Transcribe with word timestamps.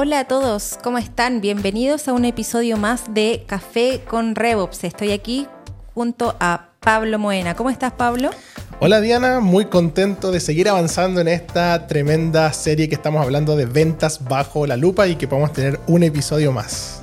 Hola 0.00 0.20
a 0.20 0.24
todos, 0.26 0.78
¿cómo 0.84 0.98
están? 0.98 1.40
Bienvenidos 1.40 2.06
a 2.06 2.12
un 2.12 2.24
episodio 2.24 2.76
más 2.76 3.12
de 3.14 3.42
Café 3.48 4.04
con 4.08 4.36
RevOps. 4.36 4.84
Estoy 4.84 5.10
aquí 5.10 5.48
junto 5.92 6.36
a 6.38 6.68
Pablo 6.78 7.18
Moena. 7.18 7.56
¿Cómo 7.56 7.68
estás, 7.68 7.94
Pablo? 7.94 8.30
Hola 8.78 9.00
Diana, 9.00 9.40
muy 9.40 9.64
contento 9.64 10.30
de 10.30 10.38
seguir 10.38 10.68
avanzando 10.68 11.20
en 11.20 11.26
esta 11.26 11.88
tremenda 11.88 12.52
serie 12.52 12.88
que 12.88 12.94
estamos 12.94 13.24
hablando 13.24 13.56
de 13.56 13.66
ventas 13.66 14.22
bajo 14.22 14.68
la 14.68 14.76
lupa 14.76 15.08
y 15.08 15.16
que 15.16 15.26
podamos 15.26 15.52
tener 15.52 15.80
un 15.88 16.04
episodio 16.04 16.52
más. 16.52 17.02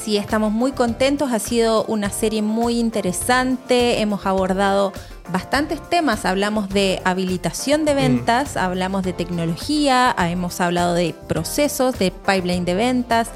Sí, 0.00 0.16
estamos 0.16 0.52
muy 0.52 0.70
contentos, 0.70 1.32
ha 1.32 1.40
sido 1.40 1.86
una 1.86 2.08
serie 2.08 2.42
muy 2.42 2.78
interesante, 2.78 4.00
hemos 4.00 4.26
abordado 4.26 4.92
bastantes 5.32 5.80
temas, 5.88 6.24
hablamos 6.24 6.68
de 6.68 7.00
habilitación 7.04 7.84
de 7.84 7.94
mm. 7.94 7.96
ventas, 7.96 8.56
hablamos 8.56 9.02
de 9.02 9.12
tecnología, 9.12 10.14
hemos 10.18 10.60
hablado 10.60 10.94
de 10.94 11.14
procesos, 11.28 11.98
de 11.98 12.10
pipeline 12.10 12.64
de 12.64 12.74
ventas 12.74 13.30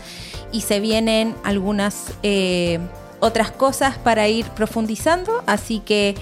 y 0.52 0.63
se 0.63 0.80
vienen 0.80 1.35
algunas 1.45 2.13
eh, 2.23 2.79
otras 3.21 3.51
cosas 3.51 3.99
para 3.99 4.29
ir 4.29 4.47
profundizando, 4.51 5.43
así 5.47 5.80
que 5.80 6.15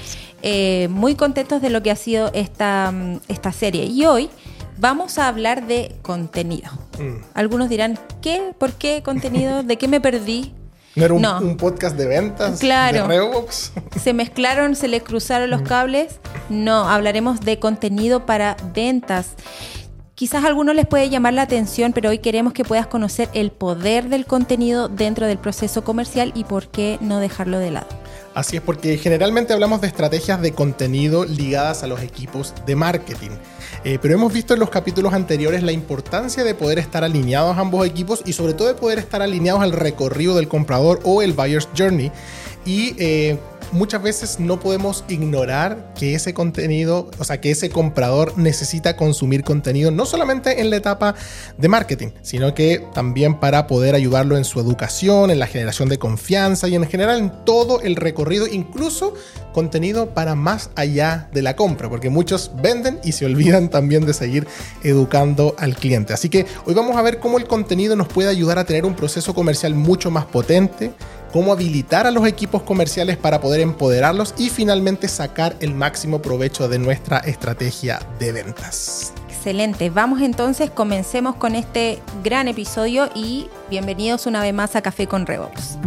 eh, 0.42 0.88
muy 0.90 1.14
contentos 1.14 1.60
de 1.62 1.70
lo 1.70 1.82
que 1.82 1.90
ha 1.90 1.96
sido 1.96 2.30
esta, 2.34 2.92
mm, 2.92 3.20
esta 3.28 3.52
serie. 3.52 3.84
Y 3.86 4.06
hoy 4.06 4.30
vamos 4.78 5.18
a 5.18 5.28
hablar 5.28 5.66
de 5.66 5.96
contenido. 6.02 6.70
Mm. 6.98 7.22
Algunos 7.34 7.68
dirán, 7.68 7.98
¿qué? 8.22 8.54
¿Por 8.58 8.72
qué 8.72 9.02
contenido? 9.02 9.62
¿De 9.62 9.76
qué 9.76 9.88
me 9.88 10.00
perdí? 10.00 10.52
¿No 10.96 11.04
era 11.04 11.14
un, 11.14 11.56
podcast 11.56 11.96
de 11.96 12.06
ventas? 12.06 12.58
Claro. 12.58 13.06
De 13.06 13.44
se 14.00 14.12
mezclaron, 14.12 14.74
se 14.74 14.88
le 14.88 15.02
cruzaron 15.02 15.48
los 15.48 15.62
cables. 15.62 16.18
No, 16.48 16.88
hablaremos 16.88 17.40
de 17.40 17.60
contenido 17.60 18.26
para 18.26 18.56
ventas. 18.74 19.34
Quizás 20.16 20.44
a 20.44 20.48
algunos 20.48 20.74
les 20.74 20.86
puede 20.86 21.08
llamar 21.08 21.32
la 21.32 21.42
atención, 21.42 21.92
pero 21.92 22.10
hoy 22.10 22.18
queremos 22.18 22.52
que 22.52 22.64
puedas 22.64 22.88
conocer 22.88 23.28
el 23.32 23.52
poder 23.52 24.08
del 24.08 24.26
contenido 24.26 24.88
dentro 24.88 25.26
del 25.26 25.38
proceso 25.38 25.84
comercial 25.84 26.32
y 26.34 26.44
por 26.44 26.68
qué 26.68 26.98
no 27.00 27.20
dejarlo 27.20 27.58
de 27.58 27.70
lado. 27.70 27.86
Así 28.32 28.56
es, 28.56 28.62
porque 28.62 28.96
generalmente 28.96 29.52
hablamos 29.52 29.80
de 29.80 29.88
estrategias 29.88 30.40
de 30.40 30.52
contenido 30.52 31.24
ligadas 31.24 31.82
a 31.82 31.88
los 31.88 32.00
equipos 32.00 32.54
de 32.64 32.76
marketing. 32.76 33.30
Eh, 33.82 33.98
pero 34.00 34.14
hemos 34.14 34.32
visto 34.32 34.54
en 34.54 34.60
los 34.60 34.70
capítulos 34.70 35.14
anteriores 35.14 35.64
la 35.64 35.72
importancia 35.72 36.44
de 36.44 36.54
poder 36.54 36.78
estar 36.78 37.02
alineados 37.02 37.58
ambos 37.58 37.84
equipos 37.84 38.22
y 38.24 38.32
sobre 38.32 38.54
todo 38.54 38.68
de 38.68 38.74
poder 38.74 39.00
estar 39.00 39.20
alineados 39.20 39.62
al 39.62 39.72
recorrido 39.72 40.36
del 40.36 40.46
comprador 40.46 41.00
o 41.02 41.22
el 41.22 41.32
buyer's 41.32 41.68
journey. 41.76 42.12
Y 42.64 42.94
eh, 42.98 43.38
muchas 43.72 44.02
veces 44.02 44.40
no 44.40 44.60
podemos 44.60 45.04
ignorar 45.08 45.92
que 45.94 46.14
ese 46.14 46.34
contenido, 46.34 47.10
o 47.18 47.24
sea, 47.24 47.40
que 47.40 47.50
ese 47.50 47.70
comprador 47.70 48.36
necesita 48.38 48.96
consumir 48.96 49.44
contenido 49.44 49.90
no 49.90 50.06
solamente 50.06 50.60
en 50.60 50.70
la 50.70 50.76
etapa 50.76 51.14
de 51.58 51.68
marketing, 51.68 52.08
sino 52.22 52.54
que 52.54 52.84
también 52.94 53.38
para 53.38 53.66
poder 53.66 53.94
ayudarlo 53.94 54.36
en 54.36 54.44
su 54.44 54.60
educación, 54.60 55.30
en 55.30 55.38
la 55.38 55.46
generación 55.46 55.88
de 55.88 55.98
confianza 55.98 56.68
y 56.68 56.74
en 56.74 56.86
general 56.88 57.18
en 57.18 57.32
todo 57.44 57.80
el 57.80 57.96
recorrido, 57.96 58.46
incluso 58.46 59.14
contenido 59.52 60.10
para 60.14 60.34
más 60.34 60.70
allá 60.76 61.28
de 61.32 61.42
la 61.42 61.56
compra, 61.56 61.88
porque 61.88 62.10
muchos 62.10 62.52
venden 62.62 62.98
y 63.04 63.12
se 63.12 63.26
olvidan 63.26 63.68
también 63.68 64.06
de 64.06 64.14
seguir 64.14 64.46
educando 64.82 65.54
al 65.58 65.74
cliente. 65.76 66.12
Así 66.12 66.28
que 66.28 66.46
hoy 66.66 66.74
vamos 66.74 66.96
a 66.96 67.02
ver 67.02 67.18
cómo 67.18 67.38
el 67.38 67.46
contenido 67.46 67.96
nos 67.96 68.08
puede 68.08 68.28
ayudar 68.28 68.58
a 68.58 68.64
tener 68.64 68.84
un 68.84 68.94
proceso 68.94 69.34
comercial 69.34 69.74
mucho 69.74 70.10
más 70.10 70.24
potente, 70.26 70.92
cómo 71.32 71.52
habilitar 71.52 72.06
a 72.06 72.10
los 72.10 72.26
equipos 72.26 72.62
comerciales 72.62 73.16
para 73.16 73.40
poder 73.40 73.60
empoderarlos 73.60 74.34
y 74.36 74.50
finalmente 74.50 75.08
sacar 75.08 75.56
el 75.60 75.74
máximo 75.74 76.20
provecho 76.22 76.68
de 76.68 76.78
nuestra 76.78 77.18
estrategia 77.18 78.00
de 78.18 78.32
ventas. 78.32 79.12
Excelente, 79.28 79.88
vamos 79.90 80.20
entonces, 80.20 80.70
comencemos 80.70 81.36
con 81.36 81.54
este 81.54 81.98
gran 82.22 82.46
episodio 82.48 83.08
y 83.14 83.48
bienvenidos 83.70 84.26
una 84.26 84.42
vez 84.42 84.52
más 84.52 84.76
a 84.76 84.82
Café 84.82 85.06
con 85.06 85.26
RevOps. 85.26 85.78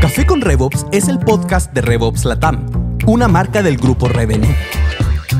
Café 0.00 0.26
con 0.26 0.40
RevOps 0.40 0.86
es 0.90 1.08
el 1.08 1.18
podcast 1.20 1.72
de 1.72 1.80
RevOps 1.82 2.24
Latam, 2.24 2.66
una 3.06 3.28
marca 3.28 3.62
del 3.62 3.76
grupo 3.76 4.08
Revenue 4.08 4.54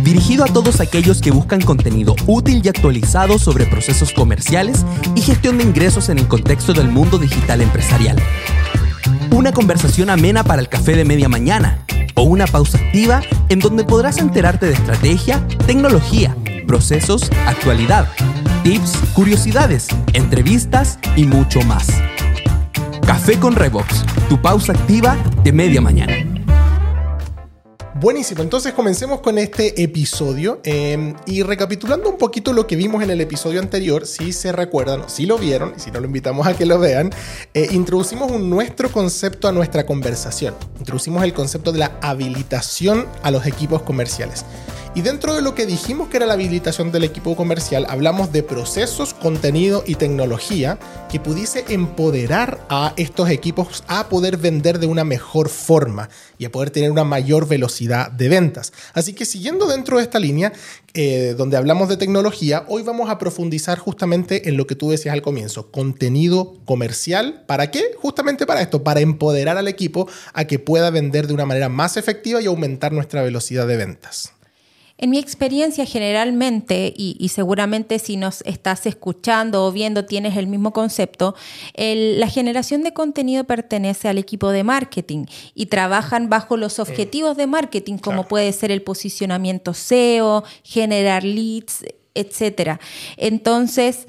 dirigido 0.02 0.44
a 0.44 0.48
todos 0.48 0.80
aquellos 0.80 1.20
que 1.20 1.30
buscan 1.30 1.60
contenido 1.60 2.14
útil 2.26 2.60
y 2.64 2.68
actualizado 2.68 3.38
sobre 3.38 3.66
procesos 3.66 4.12
comerciales 4.12 4.84
y 5.14 5.22
gestión 5.22 5.58
de 5.58 5.64
ingresos 5.64 6.08
en 6.08 6.18
el 6.18 6.28
contexto 6.28 6.72
del 6.72 6.88
mundo 6.88 7.18
digital 7.18 7.60
empresarial. 7.60 8.16
Una 9.30 9.52
conversación 9.52 10.10
amena 10.10 10.44
para 10.44 10.60
el 10.60 10.68
café 10.68 10.94
de 10.96 11.04
media 11.04 11.28
mañana 11.28 11.84
o 12.14 12.22
una 12.22 12.46
pausa 12.46 12.78
activa 12.78 13.22
en 13.48 13.60
donde 13.60 13.84
podrás 13.84 14.18
enterarte 14.18 14.66
de 14.66 14.74
estrategia, 14.74 15.46
tecnología, 15.66 16.36
procesos, 16.66 17.30
actualidad, 17.46 18.08
tips, 18.62 18.96
curiosidades, 19.14 19.88
entrevistas 20.12 20.98
y 21.16 21.24
mucho 21.24 21.60
más. 21.62 21.88
Café 23.06 23.38
con 23.38 23.54
Revox, 23.54 24.04
tu 24.28 24.40
pausa 24.40 24.72
activa 24.72 25.16
de 25.44 25.52
media 25.52 25.80
mañana. 25.80 26.31
Buenísimo, 28.02 28.42
entonces 28.42 28.72
comencemos 28.74 29.20
con 29.20 29.38
este 29.38 29.80
episodio 29.80 30.58
em, 30.64 31.14
y 31.24 31.44
recapitulando 31.44 32.10
un 32.10 32.18
poquito 32.18 32.52
lo 32.52 32.66
que 32.66 32.74
vimos 32.74 33.00
en 33.04 33.10
el 33.10 33.20
episodio 33.20 33.60
anterior, 33.60 34.08
si 34.08 34.32
se 34.32 34.50
recuerdan 34.50 35.08
si 35.08 35.24
lo 35.24 35.38
vieron, 35.38 35.74
y 35.76 35.80
si 35.80 35.92
no 35.92 36.00
lo 36.00 36.06
invitamos 36.06 36.44
a 36.48 36.56
que 36.56 36.66
lo 36.66 36.80
vean, 36.80 37.10
eh, 37.54 37.68
introducimos 37.70 38.32
un 38.32 38.50
nuestro 38.50 38.90
concepto 38.90 39.46
a 39.46 39.52
nuestra 39.52 39.86
conversación, 39.86 40.56
introducimos 40.80 41.22
el 41.22 41.32
concepto 41.32 41.70
de 41.70 41.78
la 41.78 41.92
habilitación 42.02 43.06
a 43.22 43.30
los 43.30 43.46
equipos 43.46 43.82
comerciales. 43.82 44.44
Y 44.94 45.00
dentro 45.00 45.34
de 45.34 45.40
lo 45.40 45.54
que 45.54 45.64
dijimos 45.64 46.08
que 46.08 46.18
era 46.18 46.26
la 46.26 46.34
habilitación 46.34 46.92
del 46.92 47.04
equipo 47.04 47.34
comercial, 47.34 47.86
hablamos 47.88 48.30
de 48.30 48.42
procesos, 48.42 49.14
contenido 49.14 49.82
y 49.86 49.94
tecnología 49.94 50.78
que 51.10 51.18
pudiese 51.18 51.64
empoderar 51.70 52.66
a 52.68 52.92
estos 52.98 53.30
equipos 53.30 53.84
a 53.86 54.10
poder 54.10 54.36
vender 54.36 54.78
de 54.78 54.86
una 54.86 55.02
mejor 55.02 55.48
forma 55.48 56.10
y 56.36 56.44
a 56.44 56.52
poder 56.52 56.68
tener 56.68 56.90
una 56.90 57.04
mayor 57.04 57.48
velocidad 57.48 58.10
de 58.10 58.28
ventas. 58.28 58.74
Así 58.92 59.14
que 59.14 59.24
siguiendo 59.24 59.66
dentro 59.66 59.96
de 59.96 60.02
esta 60.02 60.18
línea, 60.18 60.52
eh, 60.92 61.34
donde 61.38 61.56
hablamos 61.56 61.88
de 61.88 61.96
tecnología, 61.96 62.66
hoy 62.68 62.82
vamos 62.82 63.08
a 63.08 63.16
profundizar 63.16 63.78
justamente 63.78 64.50
en 64.50 64.58
lo 64.58 64.66
que 64.66 64.74
tú 64.74 64.90
decías 64.90 65.14
al 65.14 65.22
comienzo, 65.22 65.70
contenido 65.70 66.58
comercial. 66.66 67.44
¿Para 67.46 67.70
qué? 67.70 67.92
Justamente 67.96 68.44
para 68.44 68.60
esto, 68.60 68.84
para 68.84 69.00
empoderar 69.00 69.56
al 69.56 69.68
equipo 69.68 70.06
a 70.34 70.44
que 70.44 70.58
pueda 70.58 70.90
vender 70.90 71.28
de 71.28 71.32
una 71.32 71.46
manera 71.46 71.70
más 71.70 71.96
efectiva 71.96 72.42
y 72.42 72.46
aumentar 72.46 72.92
nuestra 72.92 73.22
velocidad 73.22 73.66
de 73.66 73.78
ventas. 73.78 74.34
En 75.02 75.10
mi 75.10 75.18
experiencia 75.18 75.84
generalmente, 75.84 76.94
y, 76.96 77.28
seguramente 77.28 77.98
si 77.98 78.16
nos 78.16 78.40
estás 78.42 78.86
escuchando 78.86 79.66
o 79.66 79.72
viendo 79.72 80.04
tienes 80.04 80.36
el 80.36 80.46
mismo 80.46 80.72
concepto, 80.72 81.34
la 81.74 82.28
generación 82.28 82.84
de 82.84 82.92
contenido 82.92 83.42
pertenece 83.42 84.08
al 84.08 84.18
equipo 84.18 84.50
de 84.50 84.62
marketing 84.62 85.24
y 85.56 85.66
trabajan 85.66 86.28
bajo 86.28 86.56
los 86.56 86.78
objetivos 86.78 87.36
de 87.36 87.48
marketing, 87.48 87.98
como 87.98 88.28
puede 88.28 88.52
ser 88.52 88.70
el 88.70 88.82
posicionamiento 88.82 89.74
SEO, 89.74 90.44
generar 90.62 91.24
leads, 91.24 91.84
etc. 92.14 92.78
Entonces, 93.16 94.06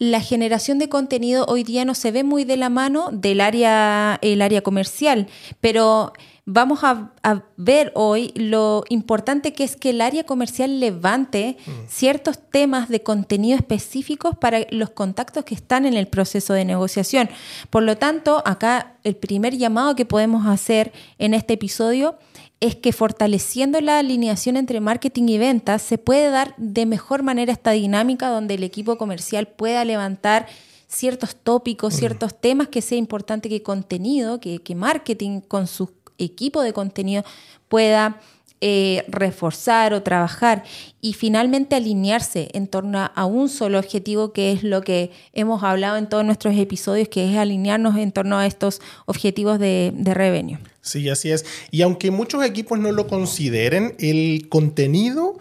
la 0.00 0.20
generación 0.20 0.80
de 0.80 0.88
contenido 0.88 1.44
hoy 1.46 1.62
día 1.62 1.84
no 1.84 1.94
se 1.94 2.10
ve 2.10 2.24
muy 2.24 2.42
de 2.42 2.56
la 2.56 2.68
mano 2.68 3.10
del 3.12 3.40
área, 3.40 4.18
el 4.22 4.42
área 4.42 4.60
comercial, 4.60 5.28
pero 5.60 6.12
vamos 6.44 6.80
a, 6.82 7.12
ver 7.56 7.92
hoy 7.94 8.32
lo 8.34 8.82
importante 8.88 9.52
que 9.52 9.62
es 9.62 9.76
que 9.76 9.90
el 9.90 10.00
área 10.00 10.24
comercial 10.24 10.80
levante 10.80 11.56
mm. 11.64 11.70
ciertos 11.88 12.38
temas 12.50 12.88
de 12.88 13.02
contenido 13.02 13.56
específicos 13.56 14.36
para 14.36 14.66
los 14.70 14.90
contactos 14.90 15.44
que 15.44 15.54
están 15.54 15.86
en 15.86 15.94
el 15.94 16.08
proceso 16.08 16.52
de 16.52 16.64
negociación. 16.64 17.28
Por 17.70 17.84
lo 17.84 17.96
tanto, 17.96 18.42
acá 18.44 18.96
el 19.04 19.14
primer 19.14 19.56
llamado 19.56 19.94
que 19.94 20.04
podemos 20.04 20.46
hacer 20.46 20.92
en 21.18 21.34
este 21.34 21.54
episodio 21.54 22.18
es 22.58 22.74
que 22.74 22.92
fortaleciendo 22.92 23.80
la 23.80 23.98
alineación 23.98 24.56
entre 24.56 24.80
marketing 24.80 25.28
y 25.28 25.38
ventas 25.38 25.82
se 25.82 25.98
puede 25.98 26.30
dar 26.30 26.54
de 26.56 26.86
mejor 26.86 27.22
manera 27.22 27.52
esta 27.52 27.72
dinámica 27.72 28.28
donde 28.28 28.54
el 28.54 28.64
equipo 28.64 28.98
comercial 28.98 29.46
pueda 29.46 29.84
levantar 29.84 30.46
ciertos 30.88 31.36
tópicos, 31.36 31.94
mm. 31.94 31.98
ciertos 31.98 32.40
temas 32.40 32.68
que 32.68 32.82
sea 32.82 32.98
importante 32.98 33.48
que 33.48 33.62
contenido, 33.62 34.40
que, 34.40 34.58
que 34.58 34.74
marketing 34.74 35.40
con 35.40 35.66
sus 35.66 35.88
equipo 36.24 36.62
de 36.62 36.72
contenido 36.72 37.24
pueda 37.68 38.20
eh, 38.64 39.04
reforzar 39.08 39.92
o 39.92 40.04
trabajar 40.04 40.62
y 41.00 41.14
finalmente 41.14 41.74
alinearse 41.74 42.48
en 42.52 42.68
torno 42.68 43.10
a 43.12 43.26
un 43.26 43.48
solo 43.48 43.76
objetivo, 43.76 44.32
que 44.32 44.52
es 44.52 44.62
lo 44.62 44.82
que 44.82 45.10
hemos 45.32 45.64
hablado 45.64 45.96
en 45.96 46.08
todos 46.08 46.24
nuestros 46.24 46.56
episodios, 46.56 47.08
que 47.08 47.28
es 47.28 47.36
alinearnos 47.36 47.96
en 47.96 48.12
torno 48.12 48.38
a 48.38 48.46
estos 48.46 48.80
objetivos 49.06 49.58
de, 49.58 49.92
de 49.96 50.14
revenue. 50.14 50.58
Sí, 50.80 51.08
así 51.08 51.32
es. 51.32 51.44
Y 51.72 51.82
aunque 51.82 52.12
muchos 52.12 52.44
equipos 52.44 52.78
no 52.78 52.92
lo 52.92 53.08
consideren, 53.08 53.96
el 53.98 54.46
contenido 54.48 55.38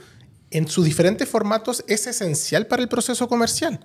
en 0.50 0.68
sus 0.68 0.86
diferentes 0.86 1.30
formatos 1.30 1.84
es 1.88 2.08
esencial 2.08 2.66
para 2.66 2.82
el 2.82 2.90
proceso 2.90 3.28
comercial. 3.28 3.80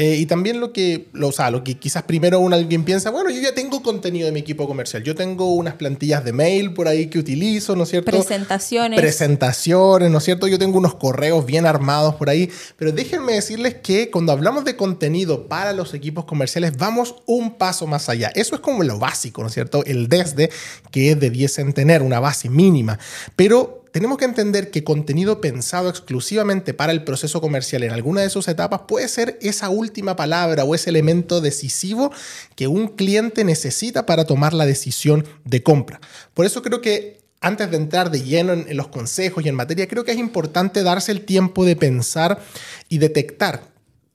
Eh, 0.00 0.14
y 0.14 0.26
también 0.26 0.60
lo 0.60 0.72
que, 0.72 1.08
lo, 1.12 1.26
o 1.26 1.32
sea, 1.32 1.50
lo 1.50 1.64
que 1.64 1.76
quizás 1.76 2.04
primero 2.04 2.38
un, 2.38 2.54
alguien 2.54 2.84
piensa, 2.84 3.10
bueno, 3.10 3.30
yo 3.30 3.40
ya 3.40 3.52
tengo 3.52 3.82
contenido 3.82 4.26
de 4.26 4.32
mi 4.32 4.38
equipo 4.38 4.68
comercial, 4.68 5.02
yo 5.02 5.16
tengo 5.16 5.52
unas 5.54 5.74
plantillas 5.74 6.24
de 6.24 6.32
mail 6.32 6.72
por 6.72 6.86
ahí 6.86 7.08
que 7.08 7.18
utilizo, 7.18 7.74
¿no 7.74 7.82
es 7.82 7.88
cierto? 7.88 8.12
Presentaciones. 8.12 9.00
Presentaciones, 9.00 10.08
¿no 10.08 10.18
es 10.18 10.24
cierto? 10.24 10.46
Yo 10.46 10.56
tengo 10.56 10.78
unos 10.78 10.94
correos 10.94 11.44
bien 11.44 11.66
armados 11.66 12.14
por 12.14 12.30
ahí, 12.30 12.48
pero 12.76 12.92
déjenme 12.92 13.32
decirles 13.32 13.74
que 13.82 14.08
cuando 14.08 14.30
hablamos 14.30 14.64
de 14.64 14.76
contenido 14.76 15.48
para 15.48 15.72
los 15.72 15.92
equipos 15.94 16.26
comerciales, 16.26 16.76
vamos 16.76 17.16
un 17.26 17.58
paso 17.58 17.88
más 17.88 18.08
allá. 18.08 18.30
Eso 18.36 18.54
es 18.54 18.60
como 18.60 18.84
lo 18.84 19.00
básico, 19.00 19.42
¿no 19.42 19.48
es 19.48 19.54
cierto? 19.54 19.84
El 19.84 20.08
desde 20.08 20.50
que 20.92 21.16
debiesen 21.16 21.72
tener 21.72 22.02
una 22.02 22.20
base 22.20 22.48
mínima, 22.48 23.00
pero 23.34 23.82
tenemos 23.92 24.18
que 24.18 24.24
entender 24.24 24.70
que 24.70 24.84
contenido 24.84 25.40
pensado 25.40 25.88
exclusivamente 25.88 26.74
para 26.74 26.92
el 26.92 27.04
proceso 27.04 27.40
comercial 27.40 27.84
en 27.84 27.92
alguna 27.92 28.20
de 28.20 28.30
sus 28.30 28.48
etapas 28.48 28.82
puede 28.86 29.08
ser 29.08 29.38
esa 29.40 29.68
última 29.70 30.16
palabra 30.16 30.64
o 30.64 30.74
ese 30.74 30.90
elemento 30.90 31.40
decisivo 31.40 32.12
que 32.54 32.68
un 32.68 32.88
cliente 32.88 33.44
necesita 33.44 34.06
para 34.06 34.24
tomar 34.24 34.54
la 34.54 34.66
decisión 34.66 35.26
de 35.44 35.62
compra. 35.62 36.00
Por 36.34 36.46
eso 36.46 36.62
creo 36.62 36.80
que 36.80 37.18
antes 37.40 37.70
de 37.70 37.76
entrar 37.76 38.10
de 38.10 38.22
lleno 38.22 38.52
en, 38.52 38.76
los 38.76 38.88
consejos 38.88 39.44
y 39.44 39.48
en 39.48 39.54
materia, 39.54 39.86
creo 39.86 40.04
que 40.04 40.12
es 40.12 40.18
importante 40.18 40.82
darse 40.82 41.12
el 41.12 41.24
tiempo 41.24 41.64
de 41.64 41.76
pensar 41.76 42.40
y 42.88 42.98
detectar 42.98 43.62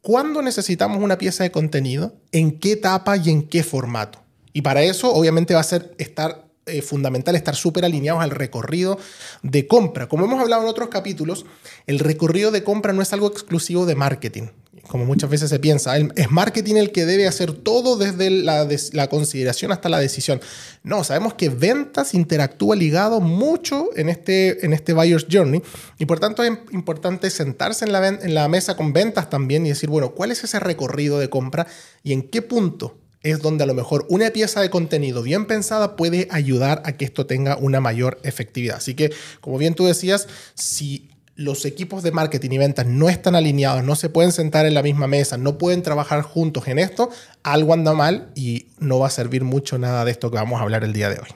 cuándo 0.01 0.41
necesitamos 0.41 1.01
una 1.01 1.17
pieza 1.17 1.43
de 1.43 1.51
contenido, 1.51 2.15
en 2.31 2.59
qué 2.59 2.73
etapa 2.73 3.15
y 3.15 3.29
en 3.29 3.47
qué 3.47 3.63
formato. 3.63 4.21
Y 4.51 4.61
para 4.61 4.83
eso, 4.83 5.13
obviamente, 5.13 5.53
va 5.53 5.61
a 5.61 5.63
ser 5.63 5.95
estar 5.97 6.45
eh, 6.65 6.81
fundamental 6.81 7.35
estar 7.35 7.57
súper 7.57 7.83
alineados 7.83 8.23
al 8.23 8.29
recorrido 8.31 8.97
de 9.41 9.67
compra. 9.67 10.07
Como 10.07 10.23
hemos 10.23 10.39
hablado 10.39 10.61
en 10.61 10.69
otros 10.69 10.87
capítulos, 10.87 11.45
el 11.87 11.99
recorrido 11.99 12.51
de 12.51 12.63
compra 12.63 12.93
no 12.93 13.01
es 13.01 13.11
algo 13.11 13.27
exclusivo 13.27 13.85
de 13.85 13.95
marketing, 13.95 14.43
como 14.87 15.03
muchas 15.03 15.29
veces 15.29 15.49
se 15.49 15.59
piensa. 15.59 15.97
Es 15.97 16.31
marketing 16.31 16.75
el 16.75 16.93
que 16.93 17.05
debe 17.05 17.27
hacer 17.27 17.51
todo 17.51 17.97
desde 17.97 18.29
la, 18.29 19.09
consideración 19.09 19.73
hasta 19.73 19.89
la 19.89 19.99
decisión. 19.99 20.39
No, 20.83 21.03
sabemos 21.03 21.33
que 21.33 21.49
ventas 21.49 22.13
interactúa 22.13 22.77
ligado 22.77 23.19
mucho 23.19 23.89
en 23.97 24.07
este, 24.07 24.65
en 24.65 24.71
este 24.71 24.93
buyer's 24.93 25.27
journey 25.29 25.61
y 25.97 26.05
por 26.05 26.21
tanto 26.21 26.43
es 26.43 26.51
importante 26.71 27.29
sentarse 27.29 27.83
en 27.83 28.33
la 28.33 28.47
mesa 28.47 28.77
con 28.77 28.93
ventas 28.93 29.29
también 29.29 29.65
y 29.65 29.69
decir, 29.69 29.89
bueno, 29.89 30.11
¿cuál 30.11 30.31
es 30.31 30.45
ese 30.45 30.61
recorrido 30.61 31.19
de 31.19 31.29
compra 31.29 31.67
y 32.03 32.13
en 32.13 32.21
qué 32.21 32.41
punto 32.41 33.02
es 33.23 33.41
donde 33.41 33.63
a 33.63 33.67
lo 33.67 33.73
mejor 33.73 34.05
una 34.09 34.29
pieza 34.29 34.61
de 34.61 34.69
contenido 34.69 35.23
bien 35.23 35.45
pensada 35.45 35.95
puede 35.95 36.27
ayudar 36.29 36.81
a 36.85 36.93
que 36.93 37.05
esto 37.05 37.25
tenga 37.25 37.57
una 37.57 37.79
mayor 37.79 38.19
efectividad. 38.23 38.77
Así 38.77 38.93
que, 38.93 39.11
como 39.41 39.57
bien 39.57 39.73
tú 39.73 39.85
decías, 39.85 40.27
si 40.53 41.09
los 41.35 41.65
equipos 41.65 42.03
de 42.03 42.11
marketing 42.11 42.51
y 42.51 42.57
ventas 42.59 42.85
no 42.85 43.09
están 43.09 43.35
alineados, 43.35 43.83
no 43.83 43.95
se 43.95 44.09
pueden 44.09 44.31
sentar 44.31 44.65
en 44.65 44.73
la 44.73 44.83
misma 44.83 45.07
mesa, 45.07 45.37
no 45.37 45.57
pueden 45.57 45.81
trabajar 45.81 46.21
juntos 46.21 46.67
en 46.67 46.77
esto, 46.77 47.09
algo 47.41 47.73
anda 47.73 47.93
mal 47.93 48.29
y 48.35 48.67
no 48.77 48.99
va 48.99 49.07
a 49.07 49.11
servir 49.11 49.43
mucho 49.43 49.79
nada 49.79 50.05
de 50.05 50.11
esto 50.11 50.29
que 50.29 50.35
vamos 50.35 50.59
a 50.59 50.63
hablar 50.63 50.83
el 50.83 50.93
día 50.93 51.09
de 51.09 51.19
hoy. 51.19 51.29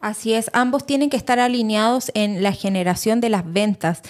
Así 0.00 0.32
es, 0.32 0.50
ambos 0.54 0.86
tienen 0.86 1.10
que 1.10 1.18
estar 1.18 1.38
alineados 1.38 2.10
en 2.14 2.42
la 2.42 2.52
generación 2.52 3.20
de 3.20 3.28
las 3.28 3.52
ventas. 3.52 4.00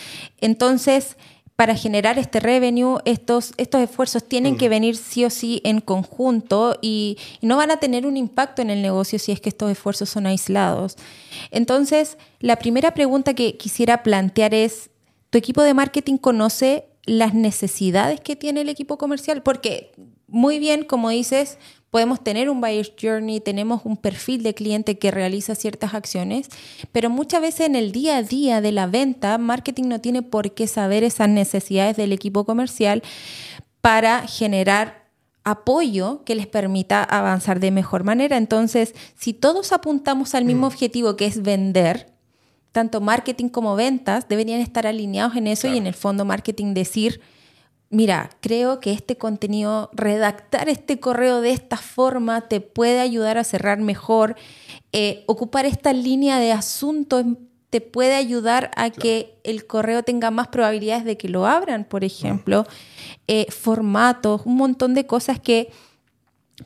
Entonces, 0.40 1.16
para 1.60 1.76
generar 1.76 2.18
este 2.18 2.40
revenue, 2.40 3.00
estos, 3.04 3.52
estos 3.58 3.82
esfuerzos 3.82 4.26
tienen 4.26 4.56
que 4.56 4.70
venir 4.70 4.96
sí 4.96 5.26
o 5.26 5.28
sí 5.28 5.60
en 5.62 5.82
conjunto 5.82 6.78
y, 6.80 7.18
no 7.42 7.58
van 7.58 7.70
a 7.70 7.76
tener 7.76 8.06
un 8.06 8.16
impacto 8.16 8.62
en 8.62 8.70
el 8.70 8.80
negocio 8.80 9.18
si 9.18 9.30
es 9.30 9.42
que 9.42 9.50
estos 9.50 9.70
esfuerzos 9.70 10.08
son 10.08 10.24
aislados. 10.24 10.96
Entonces, 11.50 12.16
la 12.38 12.56
primera 12.56 12.94
pregunta 12.94 13.34
que 13.34 13.58
quisiera 13.58 14.02
plantear 14.02 14.54
es, 14.54 14.88
¿tu 15.28 15.36
equipo 15.36 15.60
de 15.60 15.74
marketing 15.74 16.16
conoce 16.16 16.86
las 17.04 17.34
necesidades 17.34 18.22
que 18.22 18.36
tiene 18.36 18.62
el 18.62 18.70
equipo 18.70 18.96
comercial? 18.96 19.42
Porque 19.42 19.92
muy 20.28 20.60
bien, 20.60 20.82
como 20.84 21.10
dices, 21.10 21.58
Podemos 21.90 22.22
tener 22.22 22.48
un 22.48 22.60
buyer's 22.60 22.92
journey, 23.00 23.40
tenemos 23.40 23.82
un 23.84 23.96
perfil 23.96 24.44
de 24.44 24.54
cliente 24.54 24.98
que 24.98 25.10
realiza 25.10 25.56
ciertas 25.56 25.92
acciones, 25.92 26.48
pero 26.92 27.10
muchas 27.10 27.40
veces 27.40 27.66
en 27.66 27.74
el 27.74 27.90
día 27.90 28.18
a 28.18 28.22
día 28.22 28.60
de 28.60 28.70
la 28.70 28.86
venta, 28.86 29.38
marketing 29.38 29.88
no 29.88 30.00
tiene 30.00 30.22
por 30.22 30.52
qué 30.52 30.68
saber 30.68 31.02
esas 31.02 31.28
necesidades 31.28 31.96
del 31.96 32.12
equipo 32.12 32.44
comercial 32.44 33.02
para 33.80 34.26
generar 34.28 35.10
apoyo 35.42 36.22
que 36.24 36.34
les 36.34 36.46
permita 36.46 37.02
avanzar 37.02 37.60
de 37.60 37.70
mejor 37.70 38.04
manera. 38.04 38.36
Entonces, 38.36 38.94
si 39.16 39.32
todos 39.32 39.72
apuntamos 39.72 40.34
al 40.34 40.44
mismo 40.44 40.62
mm. 40.66 40.72
objetivo 40.72 41.16
que 41.16 41.26
es 41.26 41.42
vender, 41.42 42.12
tanto 42.72 43.00
marketing 43.00 43.48
como 43.48 43.74
ventas 43.74 44.28
deberían 44.28 44.60
estar 44.60 44.86
alineados 44.86 45.36
en 45.36 45.48
eso 45.48 45.66
y 45.66 45.76
en 45.76 45.86
el 45.86 45.94
fondo 45.94 46.24
marketing 46.24 46.74
decir, 46.74 47.20
mira, 47.90 48.30
creo 48.40 48.80
que 48.80 48.92
este 48.92 49.18
contenido, 49.18 49.90
redactar 49.92 50.68
este 50.68 51.00
correo 51.00 51.40
de 51.40 51.50
esta 51.50 51.76
forma 51.76 52.42
te 52.42 52.60
puede 52.60 53.00
ayudar 53.00 53.36
a 53.36 53.44
cerrar 53.44 53.80
mejor. 53.80 54.36
Eh, 54.92 55.24
ocupar 55.26 55.66
esta 55.66 55.92
línea 55.92 56.38
de 56.38 56.52
asuntos 56.52 57.26
te 57.68 57.80
puede 57.80 58.14
ayudar 58.14 58.70
a 58.76 58.90
que 58.90 59.38
el 59.44 59.66
correo 59.66 60.02
tenga 60.02 60.30
más 60.30 60.48
probabilidades 60.48 61.04
de 61.04 61.16
que 61.16 61.28
lo 61.28 61.46
abran, 61.46 61.84
por 61.84 62.02
ejemplo. 62.02 62.64
Eh, 63.28 63.46
formatos, 63.50 64.42
un 64.44 64.56
montón 64.56 64.94
de 64.94 65.06
cosas 65.06 65.38
que 65.38 65.70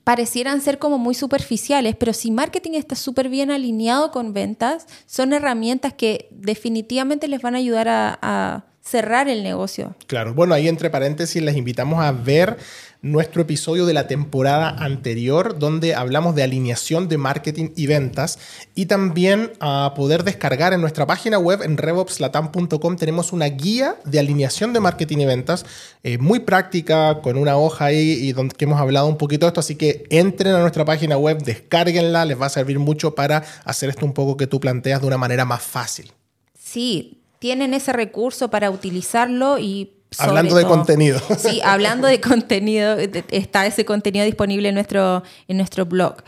parecieran 0.03 0.61
ser 0.61 0.79
como 0.79 0.99
muy 0.99 1.15
superficiales, 1.15 1.95
pero 1.97 2.13
si 2.13 2.31
marketing 2.31 2.73
está 2.73 2.97
súper 2.97 3.29
bien 3.29 3.51
alineado 3.51 4.11
con 4.11 4.33
ventas, 4.33 4.87
son 5.07 5.33
herramientas 5.33 5.93
que 5.93 6.29
definitivamente 6.31 7.29
les 7.29 7.41
van 7.43 7.55
a 7.55 7.59
ayudar 7.59 7.89
a 7.89 8.65
cerrar 8.85 9.29
el 9.29 9.43
negocio. 9.43 9.95
Claro, 10.07 10.35
bueno, 10.35 10.55
ahí 10.55 10.69
entre 10.69 10.91
paréntesis 10.91 11.43
les 11.43 11.57
invitamos 11.57 12.05
a 12.05 12.13
ver 12.13 12.59
nuestro 13.01 13.43
episodio 13.43 13.85
de 13.85 13.93
la 13.93 14.07
temporada 14.07 14.71
anterior 14.71 15.59
donde 15.59 15.95
hablamos 15.95 16.35
de 16.35 16.43
alineación 16.43 17.09
de 17.09 17.19
marketing 17.19 17.69
y 17.77 17.87
ventas 17.87 18.39
y 18.75 18.87
también 18.87 19.53
a 19.61 19.93
poder 19.95 20.25
descargar 20.25 20.73
en 20.73 20.81
nuestra 20.81 21.07
página 21.07 21.39
web 21.39 21.63
en 21.63 21.77
revopslatam.com 21.77 22.97
tenemos 22.97 23.35
una 23.35 23.47
guía 23.47 23.97
de 24.07 24.21
alineación 24.21 24.73
de 24.73 24.81
marketing 24.81 25.19
y 25.19 25.27
ventas 25.27 25.67
eh, 26.03 26.17
muy 26.17 26.41
práctica 26.41 27.21
con 27.21 27.37
una 27.37 27.59
hoja 27.59 27.87
ahí 27.87 28.13
y 28.13 28.33
donde 28.33 28.55
hemos 28.59 28.81
hablado 28.81 29.07
un 29.07 29.19
poquito 29.19 29.45
de 29.45 29.49
esto 29.49 29.61
así 29.61 29.77
que 29.77 30.05
entren 30.09 30.55
a 30.55 30.61
nuestra 30.61 30.87
página 30.87 31.19
web 31.19 31.43
descárguenla 31.43 32.25
les 32.25 32.41
va 32.41 32.47
a 32.47 32.51
servir 32.51 32.79
mucho 32.79 33.15
para 33.15 33.45
hacer 33.65 33.91
esto 33.91 34.07
un 34.07 34.15
poco 34.15 34.39
que 34.39 34.47
tú 34.47 34.61
planteas 34.61 35.03
de 35.03 35.07
una 35.07 35.19
manera 35.19 35.45
más 35.45 35.63
fácil 35.63 36.11
sí 36.59 37.24
tienen 37.45 37.75
ese 37.75 37.93
recurso 37.93 38.49
para 38.49 38.71
utilizarlo 38.71 39.59
y... 39.59 39.93
Hablando 40.17 40.55
de 40.55 40.65
contenido. 40.65 41.21
Sí, 41.37 41.61
hablando 41.63 42.09
de 42.09 42.19
contenido, 42.19 42.97
está 43.31 43.67
ese 43.67 43.85
contenido 43.85 44.25
disponible 44.25 44.71
en 44.71 44.77
nuestro, 44.77 45.23
en 45.47 45.59
nuestro 45.59 45.85
blog. 45.85 46.23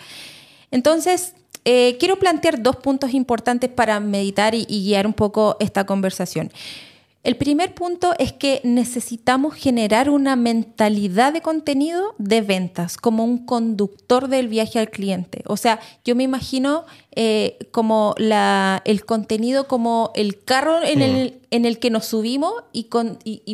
Entonces, 0.71 1.33
eh, 1.65 1.97
quiero 1.99 2.19
plantear 2.19 2.63
dos 2.63 2.77
puntos 2.77 3.15
importantes 3.15 3.71
para 3.71 3.99
meditar 3.99 4.55
y 4.55 4.67
guiar 4.67 5.07
un 5.07 5.15
poco 5.15 5.57
esta 5.59 5.87
conversación. 5.87 6.53
El 7.27 7.35
primer 7.35 7.75
punto 7.75 8.15
es 8.21 8.33
que 8.33 8.61
necesitamos 8.63 9.57
generar 9.57 10.11
una 10.11 10.37
mentalidad 10.37 11.33
de 11.33 11.41
contenido 11.41 12.15
de 12.19 12.41
ventas 12.41 12.97
como 12.97 13.25
un 13.25 13.45
conductor 13.45 14.29
del 14.29 14.47
viaje 14.47 14.79
al 14.79 14.91
cliente. 14.91 15.43
O 15.47 15.57
sea, 15.57 15.81
yo 16.05 16.15
me 16.15 16.23
imagino 16.23 16.85
eh, 17.17 17.59
como 17.73 18.15
el 18.17 19.05
contenido 19.05 19.67
como 19.67 20.13
el 20.15 20.45
carro 20.45 20.85
en, 20.85 21.03
el, 21.51 21.79
que 21.81 21.91
nos 21.91 22.07
subimos 22.07 22.53
y, 22.73 22.87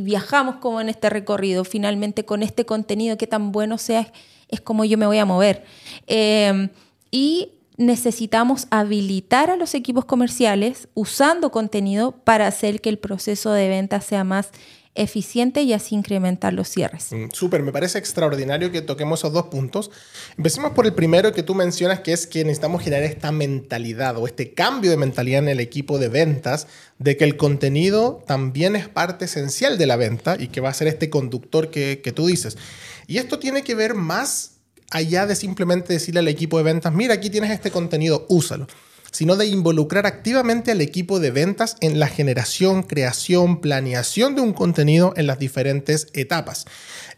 viajamos 0.03 0.57
como 0.57 0.83
en 0.83 0.91
este 0.91 1.09
recorrido. 1.09 1.65
Finalmente, 1.65 2.27
con 2.27 2.43
este 2.43 2.67
contenido 2.67 3.17
que 3.17 3.27
tan 3.27 3.53
bueno 3.53 3.79
sea, 3.79 4.13
es 4.49 4.61
como 4.61 4.85
yo 4.85 4.99
me 4.99 5.07
voy 5.07 5.17
a 5.17 5.25
mover. 5.25 5.65
Eh, 6.09 6.69
y 7.11 7.49
necesitamos 7.87 8.67
habilitar 8.71 9.51
a 9.51 9.57
los 9.57 9.75
equipos 9.75 10.05
comerciales 10.05 10.89
usando 10.95 11.51
contenido 11.51 12.13
para 12.13 12.47
hacer 12.47 12.81
que 12.81 12.89
el 12.89 12.99
proceso 12.99 13.53
de 13.53 13.69
venta 13.69 14.01
sea 14.01 14.25
más 14.25 14.51
eficiente 14.95 15.63
y 15.63 15.73
así 15.73 15.95
incrementar 15.95 16.53
los 16.53 16.69
cierres. 16.69 17.09
Mm, 17.13 17.31
súper, 17.33 17.63
me 17.63 17.73
parece 17.73 17.99
extraordinario 17.99 18.71
que 18.71 18.83
toquemos 18.83 19.21
esos 19.21 19.33
dos 19.33 19.47
puntos. 19.47 19.91
Empecemos 20.37 20.73
por 20.73 20.85
el 20.85 20.93
primero 20.93 21.33
que 21.33 21.43
tú 21.43 21.55
mencionas, 21.55 22.01
que 22.01 22.13
es 22.13 22.27
que 22.27 22.45
necesitamos 22.45 22.83
generar 22.83 23.05
esta 23.05 23.33
mentalidad 23.33 24.19
o 24.19 24.27
este 24.27 24.53
cambio 24.53 24.91
de 24.91 24.99
mentalidad 24.99 25.43
en 25.43 25.49
el 25.49 25.61
equipo 25.61 25.99
de 25.99 26.09
ventas, 26.09 26.67
de 26.99 27.17
que 27.17 27.25
el 27.25 27.37
contenido 27.39 28.23
también 28.27 28.77
es 28.77 28.89
parte 28.89 29.25
esencial 29.25 29.79
de 29.79 29.87
la 29.87 29.97
venta 29.97 30.37
y 30.39 30.49
que 30.49 30.61
va 30.61 30.69
a 30.69 30.75
ser 30.75 30.89
este 30.89 31.09
conductor 31.09 31.71
que, 31.71 32.03
que 32.03 32.13
tú 32.13 32.27
dices. 32.27 32.59
Y 33.07 33.17
esto 33.17 33.39
tiene 33.39 33.63
que 33.63 33.75
ver 33.75 33.95
más 33.95 34.52
allá 34.93 35.27
de 35.27 35.35
simplemente 35.35 35.93
decirle 35.95 36.21
al 36.21 36.29
equipo 36.29 36.59
de 36.59 36.65
ventas, 36.65 36.93
mira, 36.93 37.15
aquí 37.15 37.31
tienes 37.31 37.51
este 37.51 37.71
contenido, 37.71 38.27
úsalo. 38.29 38.67
sino 39.11 39.37
de 39.37 39.45
involucrar 39.45 40.07
activamente 40.07 40.71
al 40.71 40.81
equipo 40.81 41.21
de 41.21 41.31
ventas 41.31 41.77
en 41.81 42.01
la 42.01 42.09
generación, 42.09 42.83
creación, 42.83 43.61
planeación 43.61 44.35
de 44.35 44.41
un 44.41 44.55
contenido 44.55 45.13
en 45.17 45.27
las 45.27 45.39
diferentes 45.39 46.07
etapas. 46.15 46.65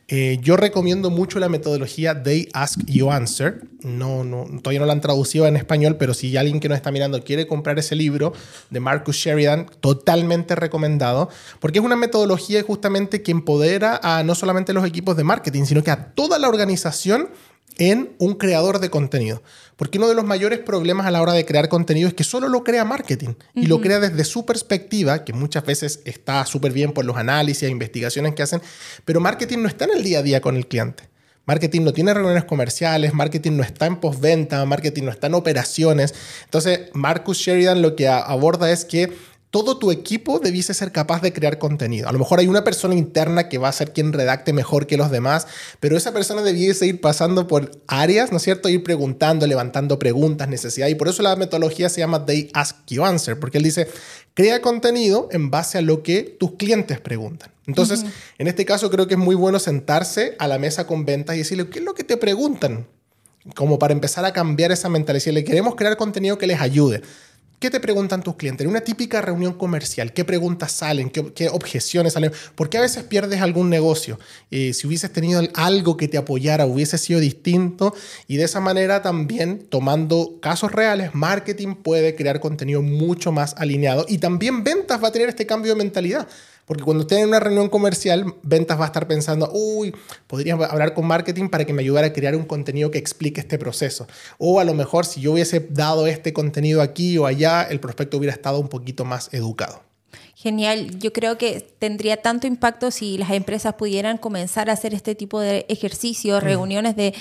Eh, 0.09 0.38
yo 0.43 0.59
recomiendo 0.59 1.09
mucho 1.09 1.38
la 1.38 1.49
metodología 1.49 2.23
They 2.23 2.49
Ask 2.52 2.78
You 2.87 3.11
Answer. 3.11 3.62
No, 3.81 4.23
no, 4.23 4.45
todavía 4.61 4.81
no 4.81 4.87
la 4.87 4.93
han 4.93 5.00
traducido 5.00 5.47
en 5.47 5.57
español, 5.57 5.97
pero 5.97 6.12
si 6.12 6.37
alguien 6.37 6.61
que 6.61 6.69
nos 6.69 6.76
está 6.76 6.90
mirando 6.90 7.23
quiere 7.23 7.47
comprar 7.47 7.78
ese 7.78 7.95
libro 7.95 8.35
de 8.69 8.81
Marcus 8.81 9.16
Sheridan, 9.16 9.66
totalmente 9.81 10.57
recomendado, 10.57 11.31
porque 11.59 11.78
es 11.78 11.85
una 11.85 11.97
metodología 11.97 12.62
justamente 12.62 13.23
que 13.23 13.31
empodera 13.31 13.99
a 14.02 14.23
no 14.25 14.35
solamente 14.35 14.75
los 14.75 14.85
equipos 14.85 15.16
de 15.16 15.25
marketing, 15.25 15.64
sino 15.64 15.83
que 15.83 15.90
a 15.90 16.12
toda 16.12 16.38
la 16.38 16.49
organización 16.49 17.31
en 17.78 18.14
un 18.19 18.35
creador 18.35 18.78
de 18.78 18.90
contenido. 18.90 19.43
Porque 19.76 19.99
uno 19.99 20.09
de 20.09 20.14
los 20.14 20.25
mayores 20.25 20.61
problemas 20.61 21.07
a 21.07 21.11
la 21.11 21.21
hora 21.21 21.33
de 21.33 21.45
crear 21.45 21.69
contenido 21.69 22.09
es 22.09 22.14
que 22.14 22.25
solo 22.25 22.49
lo 22.49 22.62
crea 22.62 22.85
marketing 22.85 23.35
y 23.54 23.66
lo 23.66 23.81
crea 23.81 23.99
desde 23.99 24.25
su 24.25 24.47
perspectiva, 24.47 25.25
que 25.25 25.33
muchas 25.33 25.64
veces 25.64 26.00
está 26.04 26.45
súper 26.47 26.73
bien 26.73 26.93
por 26.93 27.04
los 27.04 27.16
análisis 27.16 27.64
e 27.64 27.71
investigaciones 27.71 28.35
que 28.35 28.43
hacen, 28.43 28.62
pero 29.04 29.21
marketing 29.21 29.59
no 29.59 29.69
está 29.69 29.87
en 29.87 29.93
el 29.93 30.04
día 30.04 30.21
a 30.21 30.23
día 30.23 30.40
con 30.40 30.57
el 30.57 30.69
cliente. 30.69 31.09
Marketing 31.47 31.83
no 31.83 31.93
tiene 31.93 32.14
reuniones 32.14 32.45
comerciales, 32.45 33.12
marketing 33.12 33.52
no 33.52 33.62
está 33.62 33.87
en 33.87 33.97
postventa, 33.97 34.64
marketing 34.64 35.02
no 35.02 35.11
está 35.11 35.26
en 35.26 35.35
operaciones. 35.35 36.14
Entonces, 36.45 36.88
Marcus 36.95 37.37
Sheridan 37.37 37.83
lo 37.83 37.97
que 37.97 38.09
aborda 38.09 38.71
es 38.71 38.87
que 38.87 39.12
todo 39.54 39.78
tu 39.78 39.92
equipo 39.92 40.40
debiese 40.40 40.75
ser 40.75 40.90
capaz 40.90 41.23
de 41.23 41.32
crear 41.32 41.61
contenido. 41.61 42.08
A 42.08 42.12
lo 42.12 42.18
mejor 42.18 42.40
hay 42.40 42.49
una 42.49 42.64
persona 42.64 42.96
interna 42.96 43.49
que 43.49 43.56
va 43.56 43.68
a 43.68 43.73
ser 43.73 43.92
quien 43.92 44.12
redacte 44.12 44.52
mejor 44.52 44.88
que 44.88 44.96
los 44.96 45.12
demás, 45.12 45.46
pero 45.78 45.96
esa 45.96 46.12
persona 46.12 46.42
debiese 46.42 46.88
ir 46.88 47.00
pasando 47.00 47.46
por 47.46 47.70
áreas, 47.87 48.32
¿no 48.32 48.38
es 48.38 48.42
cierto? 48.42 48.68
Ir 48.68 48.82
preguntando, 48.82 49.46
levantando 49.46 49.96
preguntas, 50.00 50.49
necesidades. 50.49 50.92
Y 50.92 50.96
por 50.96 51.06
eso 51.06 51.23
la 51.23 51.37
metodología 51.37 51.88
se 51.88 52.00
llama 52.00 52.26
They 52.26 52.50
Ask 52.52 52.78
You 52.88 53.04
Answer, 53.04 53.38
porque 53.38 53.58
él 53.58 53.64
dice, 53.64 53.87
crea 54.34 54.61
contenido 54.61 55.28
en 55.30 55.52
base 55.52 55.78
a 55.78 55.82
lo 55.82 56.02
que 56.02 56.23
tus 56.25 56.56
clientes 56.56 56.99
preguntan. 56.99 57.52
Entonces, 57.68 58.04
en 58.38 58.49
este 58.49 58.64
caso 58.64 58.90
creo 58.90 59.06
que 59.06 59.14
es 59.14 59.20
muy 59.20 59.37
bueno 59.37 59.61
sentarse 59.61 60.34
a 60.40 60.49
la 60.49 60.58
mesa 60.58 60.88
con 60.88 61.04
ventas 61.04 61.37
y 61.37 61.38
decirle, 61.38 61.68
¿qué 61.68 61.78
es 61.78 61.84
lo 61.84 61.94
que 61.94 62.02
te 62.02 62.16
preguntan? 62.16 62.88
Como 63.54 63.78
para 63.78 63.92
empezar 63.92 64.25
a 64.25 64.32
cambiar 64.32 64.73
esa 64.73 64.88
mentalidad. 64.88 65.26
Le 65.26 65.44
queremos 65.44 65.76
crear 65.76 65.96
contenido 65.96 66.38
que 66.38 66.49
les 66.49 66.61
ayude. 66.61 67.02
¿Qué 67.64 67.71
te 67.71 67.80
preguntan 67.80 68.23
tus 68.23 68.37
clientes? 68.37 68.62
En 68.62 68.71
una 68.71 68.83
típica 68.83 69.23
reunión 69.23 69.54
comercial, 69.54 70.12
¿qué 70.12 70.23
preguntas 70.23 70.71
salen? 70.71 71.09
¿Qué, 71.09 71.49
objeciones 71.49 72.12
salen? 72.12 72.30
¿Por 72.54 72.68
qué 72.68 72.76
a 72.76 72.83
veces 72.83 73.04
pierdes 73.04 73.40
algún 73.40 73.71
negocio? 73.71 74.18
Eh, 74.50 74.75
si 74.75 74.87
hubieses 74.87 75.11
tenido 75.11 75.40
algo 75.54 75.97
que 75.97 76.06
te 76.06 76.18
apoyara, 76.18 76.66
hubiese 76.66 76.99
sido 76.99 77.21
distinto. 77.21 77.94
Y 78.28 78.37
de 78.37 78.44
esa 78.44 78.61
manera 78.61 79.00
también, 79.00 79.64
tomando 79.66 80.40
casos 80.42 80.73
reales, 80.73 81.14
marketing 81.14 81.76
puede 81.76 82.14
crear 82.14 82.38
contenido 82.38 82.83
mucho 82.83 83.33
más 83.33 83.54
alineado. 83.56 84.04
Y 84.11 84.18
también 84.18 84.62
ventas 84.62 85.02
va 85.02 85.09
a 85.09 85.12
tener 85.12 85.30
este 85.30 85.47
cambio 85.47 85.73
de 85.73 85.78
mentalidad. 85.78 86.28
Porque 86.64 86.83
cuando 86.83 87.02
esté 87.02 87.21
en 87.21 87.28
una 87.28 87.40
reunión 87.40 87.68
comercial, 87.68 88.35
ventas 88.42 88.78
va 88.78 88.85
a 88.85 88.87
estar 88.87 89.06
pensando, 89.06 89.50
uy, 89.52 89.94
podría 90.26 90.54
hablar 90.54 90.94
con 90.94 91.06
marketing 91.06 91.49
para 91.49 91.64
que 91.64 91.73
me 91.73 91.83
ayudara 91.83 92.09
a 92.09 92.12
crear 92.12 92.35
un 92.37 92.44
contenido 92.44 92.90
que 92.90 92.99
explique 92.99 93.40
este 93.40 93.59
proceso. 93.59 94.06
O 94.38 94.61
a 94.61 94.64
lo 94.64 94.75
mejor 94.75 95.04
si 95.04 95.21
yo 95.21 95.33
hubiese 95.33 95.66
dado 95.71 96.06
este 96.06 96.33
contenido 96.33 96.80
aquí 96.80 97.18
o 97.18 97.26
allá, 97.26 97.62
el 97.62 97.80
prospecto 97.80 98.16
hubiera 98.16 98.35
estado 98.35 98.59
un 98.61 98.68
poquito 98.68 99.04
más 99.04 99.33
educado. 99.33 99.83
Genial. 100.35 100.99
Yo 100.99 101.12
creo 101.12 101.38
que 101.38 101.61
tendría 101.78 102.18
tanto 102.18 102.47
impacto 102.47 102.90
si 102.90 103.18
las 103.18 103.30
empresas 103.30 103.75
pudieran 103.75 104.18
comenzar 104.18 104.68
a 104.68 104.75
hacer 104.75 104.92
este 104.94 105.14
tipo 105.14 105.40
de 105.40 105.64
ejercicios, 105.68 106.42
reuniones 106.42 106.97
de 106.97 107.14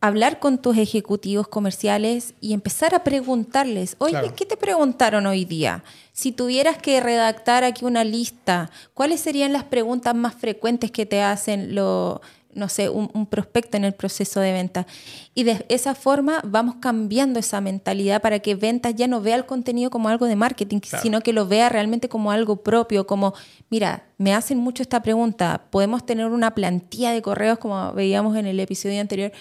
hablar 0.00 0.38
con 0.38 0.58
tus 0.58 0.78
ejecutivos 0.78 1.46
comerciales 1.48 2.34
y 2.40 2.54
empezar 2.54 2.94
a 2.94 3.04
preguntarles, 3.04 3.96
oye, 3.98 4.32
¿qué 4.34 4.46
te 4.46 4.56
preguntaron 4.56 5.26
hoy 5.26 5.44
día? 5.44 5.84
Si 6.12 6.32
tuvieras 6.32 6.78
que 6.78 7.00
redactar 7.00 7.64
aquí 7.64 7.84
una 7.84 8.02
lista, 8.02 8.70
¿cuáles 8.94 9.20
serían 9.20 9.52
las 9.52 9.64
preguntas 9.64 10.14
más 10.14 10.34
frecuentes 10.34 10.90
que 10.90 11.04
te 11.04 11.20
hacen 11.20 11.74
lo, 11.74 12.22
no 12.54 12.70
sé, 12.70 12.88
un, 12.88 13.26
prospecto 13.26 13.76
en 13.76 13.84
el 13.84 13.92
proceso 13.92 14.40
de 14.40 14.52
venta? 14.52 14.86
Y 15.34 15.42
de 15.42 15.66
esa 15.68 15.94
forma 15.94 16.40
vamos 16.44 16.76
cambiando 16.80 17.38
esa 17.38 17.60
mentalidad 17.60 18.22
para 18.22 18.38
que 18.38 18.54
ventas 18.54 18.94
ya 18.94 19.06
no 19.06 19.20
vea 19.20 19.36
el 19.36 19.44
contenido 19.44 19.90
como 19.90 20.08
algo 20.08 20.24
de 20.24 20.36
marketing, 20.36 20.80
sino 21.02 21.20
que 21.20 21.34
lo 21.34 21.46
vea 21.46 21.68
realmente 21.68 22.08
como 22.08 22.30
algo 22.30 22.56
propio, 22.62 23.06
como, 23.06 23.34
mira, 23.68 24.04
me 24.16 24.32
hacen 24.32 24.56
mucho 24.56 24.82
esta 24.82 25.02
pregunta, 25.02 25.66
podemos 25.68 26.06
tener 26.06 26.26
una 26.28 26.54
plantilla 26.54 27.12
de 27.12 27.20
correos 27.20 27.58
como 27.58 27.92
veíamos 27.92 28.34
en 28.36 28.46
el 28.46 28.58
episodio 28.60 28.98
anterior 28.98 29.32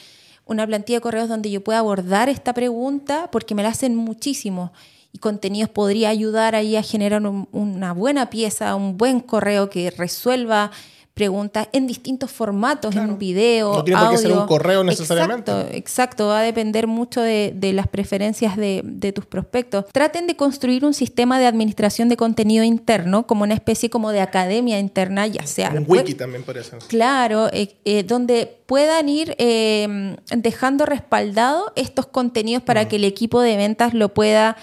una 0.49 0.67
plantilla 0.67 0.97
de 0.97 1.01
correos 1.01 1.29
donde 1.29 1.51
yo 1.51 1.63
pueda 1.63 1.79
abordar 1.79 2.27
esta 2.27 2.53
pregunta 2.53 3.29
porque 3.31 3.55
me 3.55 3.63
la 3.63 3.69
hacen 3.69 3.95
muchísimo. 3.95 4.73
Y 5.11 5.19
contenidos 5.19 5.69
podría 5.69 6.09
ayudar 6.09 6.55
ahí 6.55 6.75
a 6.75 6.83
generar 6.83 7.21
una 7.23 7.93
buena 7.93 8.29
pieza, 8.29 8.75
un 8.75 8.97
buen 8.97 9.21
correo 9.21 9.69
que 9.69 9.89
resuelva 9.91 10.71
preguntas 11.19 11.67
en 11.73 11.85
distintos 11.85 12.31
formatos, 12.31 12.95
en 12.95 13.19
video, 13.19 13.73
No 13.73 13.83
tiene 13.83 13.99
por 13.99 14.11
qué 14.11 14.17
ser 14.19 14.31
un 14.31 14.47
correo 14.47 14.85
necesariamente. 14.85 15.51
Exacto, 15.51 15.77
exacto, 15.77 16.27
va 16.27 16.39
a 16.39 16.43
depender 16.43 16.87
mucho 16.87 17.19
de, 17.21 17.53
las 17.73 17.89
preferencias 17.89 18.55
de, 18.55 19.11
tus 19.13 19.25
prospectos. 19.25 19.83
Traten 19.91 20.27
de 20.27 20.37
construir 20.37 20.85
un 20.85 20.93
sistema 20.93 21.37
de 21.37 21.45
administración 21.45 22.07
de 22.07 22.15
contenido 22.15 22.63
interno, 22.63 23.27
como 23.27 23.43
una 23.43 23.53
especie 23.53 23.89
como 23.89 24.11
de 24.11 24.21
academia 24.21 24.79
interna, 24.79 25.27
ya 25.27 25.45
sea... 25.45 25.73
Un 25.75 25.83
wiki 25.85 26.13
también 26.13 26.43
por 26.43 26.57
eso. 26.57 26.77
Claro, 26.87 27.49
eh, 27.51 27.75
eh, 27.83 28.03
donde 28.03 28.61
puedan 28.65 29.09
ir 29.09 29.35
eh, 29.39 30.15
dejando 30.37 30.85
respaldado 30.85 31.73
estos 31.75 32.05
contenidos 32.05 32.63
para 32.63 32.85
mm. 32.85 32.87
que 32.87 32.95
el 32.95 33.03
equipo 33.03 33.41
de 33.41 33.57
ventas 33.57 33.93
lo 33.93 34.13
pueda 34.13 34.55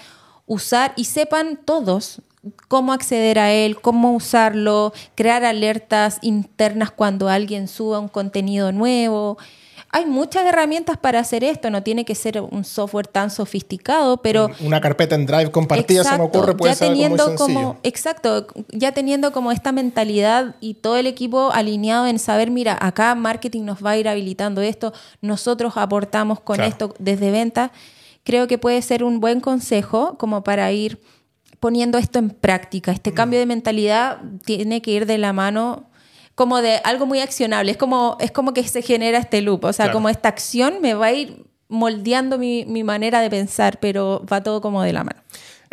usar 0.47 0.93
y 0.95 1.03
sepan 1.03 1.59
todos 1.63 2.23
cómo 2.67 2.93
acceder 2.93 3.39
a 3.39 3.51
él, 3.51 3.79
cómo 3.79 4.13
usarlo, 4.13 4.93
crear 5.15 5.43
alertas 5.43 6.19
internas 6.21 6.91
cuando 6.91 7.29
alguien 7.29 7.67
suba 7.67 7.99
un 7.99 8.07
contenido 8.07 8.71
nuevo. 8.71 9.37
Hay 9.89 10.05
muchas 10.05 10.45
herramientas 10.45 10.97
para 10.97 11.19
hacer 11.19 11.45
esto, 11.45 11.69
no 11.69 11.81
tiene 11.81 12.03
que 12.03 12.13
ser 12.13 12.41
un 12.41 12.65
software 12.65 13.07
tan 13.07 13.31
sofisticado, 13.31 14.17
pero... 14.17 14.49
Una 14.59 14.81
carpeta 14.81 15.15
en 15.15 15.25
Drive 15.25 15.49
compartida 15.49 16.03
se 16.03 16.17
me 16.17 16.23
ocurre, 16.25 16.55
puede 16.57 16.73
ya 16.73 16.79
teniendo 16.79 17.35
como, 17.35 17.77
Exacto, 17.83 18.47
ya 18.69 18.91
teniendo 18.91 19.31
como 19.31 19.51
esta 19.51 19.71
mentalidad 19.71 20.55
y 20.59 20.73
todo 20.73 20.97
el 20.97 21.07
equipo 21.07 21.51
alineado 21.53 22.05
en 22.05 22.19
saber, 22.19 22.51
mira, 22.51 22.77
acá 22.79 23.15
marketing 23.15 23.63
nos 23.63 23.83
va 23.83 23.91
a 23.91 23.97
ir 23.97 24.09
habilitando 24.09 24.61
esto, 24.61 24.91
nosotros 25.21 25.77
aportamos 25.77 26.41
con 26.41 26.59
esto 26.59 26.93
desde 26.99 27.31
venta, 27.31 27.71
creo 28.25 28.45
que 28.47 28.57
puede 28.57 28.81
ser 28.81 29.05
un 29.05 29.21
buen 29.21 29.39
consejo 29.39 30.17
como 30.17 30.43
para 30.43 30.69
ir 30.73 30.99
poniendo 31.59 31.97
esto 31.97 32.19
en 32.19 32.29
práctica. 32.29 32.91
Este 32.91 33.11
mm. 33.11 33.15
cambio 33.15 33.39
de 33.39 33.45
mentalidad 33.45 34.19
tiene 34.45 34.81
que 34.81 34.91
ir 34.91 35.05
de 35.05 35.17
la 35.17 35.33
mano 35.33 35.89
como 36.35 36.61
de 36.61 36.81
algo 36.83 37.05
muy 37.05 37.19
accionable. 37.19 37.71
Es 37.71 37.77
como, 37.77 38.17
es 38.19 38.31
como 38.31 38.53
que 38.53 38.67
se 38.67 38.81
genera 38.81 39.17
este 39.17 39.41
loop. 39.41 39.65
O 39.65 39.73
sea, 39.73 39.91
como 39.91 40.09
esta 40.09 40.29
acción 40.29 40.81
me 40.81 40.93
va 40.93 41.07
a 41.07 41.13
ir 41.13 41.45
moldeando 41.67 42.37
mi, 42.37 42.63
mi 42.65 42.83
manera 42.83 43.21
de 43.21 43.29
pensar, 43.29 43.79
pero 43.79 44.23
va 44.31 44.43
todo 44.43 44.61
como 44.61 44.83
de 44.83 44.93
la 44.93 45.03
mano. 45.03 45.21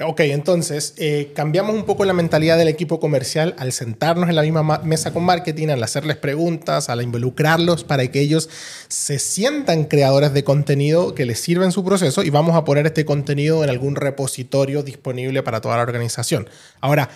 Ok, 0.03 0.21
entonces 0.21 0.95
eh, 0.97 1.33
cambiamos 1.37 1.77
un 1.77 1.85
poco 1.85 2.05
la 2.05 2.13
mentalidad 2.13 2.59
del 2.59 2.67
equipo 2.67 2.99
comercial 2.99 3.55
al 3.59 3.71
sentarnos 3.71 4.29
en 4.29 4.35
la 4.35 4.43
misma 4.43 4.81
mesa 4.83 5.13
con 5.13 5.23
marketing, 5.23 5.69
al 5.69 5.85
hacerles 5.85 6.17
preguntas, 6.17 6.89
al 6.89 7.01
involucrarlos 7.01 7.85
para 7.85 8.09
que 8.09 8.21
ellos 8.21 8.51
se 8.89 9.21
sientan 9.21 9.85
creadores 9.85 10.33
de 10.33 10.43
contenido 10.43 11.15
que 11.15 11.27
les 11.27 11.39
sirva 11.39 11.65
en 11.65 11.71
su 11.71 11.85
proceso 11.85 12.25
y 12.25 12.31
vamos 12.31 12.57
a 12.57 12.65
poner 12.65 12.87
este 12.87 13.05
contenido 13.05 13.63
en 13.63 13.71
algún 13.71 13.95
repositorio 13.95 14.83
disponible 14.83 15.45
para 15.45 15.61
toda 15.61 15.77
la 15.77 15.83
organización. 15.83 16.49
Ahora, 16.81 17.09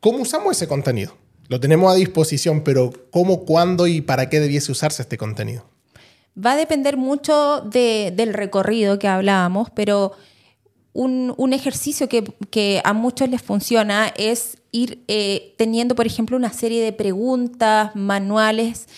¿cómo 0.00 0.18
usamos 0.18 0.56
ese 0.56 0.66
contenido? 0.66 1.16
Lo 1.46 1.60
tenemos 1.60 1.92
a 1.92 1.94
disposición, 1.94 2.62
pero 2.62 2.90
¿cómo, 3.12 3.44
cuándo 3.44 3.86
y 3.86 4.00
para 4.00 4.28
qué 4.28 4.40
debiese 4.40 4.72
usarse 4.72 5.02
este 5.02 5.16
contenido? 5.16 5.64
Va 6.36 6.52
a 6.52 6.56
depender 6.56 6.96
mucho 6.96 7.60
del 7.60 8.34
recorrido 8.34 8.98
que 8.98 9.06
hablábamos, 9.06 9.70
pero 9.70 10.16
un, 10.96 11.52
ejercicio 11.52 12.08
que, 12.08 12.80
a 12.84 12.92
muchos 12.92 13.28
les 13.28 13.42
funciona 13.42 14.12
es 14.16 14.58
ir 14.72 15.04
eh, 15.08 15.54
teniendo, 15.58 15.94
por 15.94 16.06
ejemplo, 16.06 16.36
una 16.36 16.52
serie 16.52 16.82
de 16.82 16.92
preguntas, 16.92 17.94
manuales, 17.94 18.88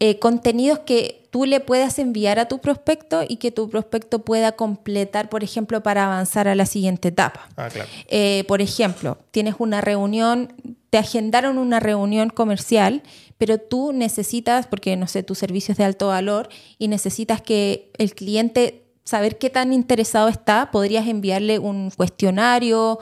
eh, 0.00 0.18
contenidos 0.18 0.80
que 0.80 1.28
tú 1.30 1.44
le 1.46 1.60
puedas 1.60 1.98
enviar 1.98 2.38
a 2.38 2.48
tu 2.48 2.58
prospecto 2.58 3.22
y 3.26 3.36
que 3.36 3.50
tu 3.50 3.70
prospecto 3.70 4.18
pueda 4.18 4.52
completar, 4.52 5.28
por 5.28 5.44
ejemplo, 5.44 5.82
para 5.82 6.04
avanzar 6.04 6.48
a 6.48 6.54
la 6.54 6.66
siguiente 6.66 7.08
etapa. 7.08 7.48
Ah, 7.56 7.68
claro. 7.68 7.88
Eh, 8.08 8.44
por 8.48 8.60
ejemplo, 8.60 9.18
tienes 9.30 9.54
una 9.58 9.80
reunión, 9.80 10.52
te 10.90 10.98
agendaron 10.98 11.56
una 11.56 11.80
reunión 11.80 12.28
comercial, 12.28 13.02
pero 13.38 13.58
tú 13.58 13.92
necesitas, 13.92 14.66
porque 14.66 14.96
no 14.96 15.06
sé, 15.06 15.22
tu 15.22 15.34
servicio 15.34 15.72
es 15.72 15.78
de 15.78 15.84
alto 15.84 16.08
valor 16.08 16.48
y 16.78 16.88
necesitas 16.88 17.40
que 17.40 17.90
el 17.96 18.14
cliente 18.14 18.81
saber 19.04 19.38
qué 19.38 19.50
tan 19.50 19.72
interesado 19.72 20.28
está, 20.28 20.70
podrías 20.70 21.06
enviarle 21.06 21.58
un 21.58 21.90
cuestionario, 21.90 22.98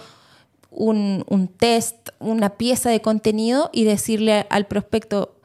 un, 0.70 1.50
test, 1.56 2.10
una 2.20 2.50
pieza 2.50 2.90
de 2.90 3.00
contenido 3.00 3.70
y 3.72 3.84
decirle 3.84 4.46
al 4.50 4.66
prospecto, 4.66 5.36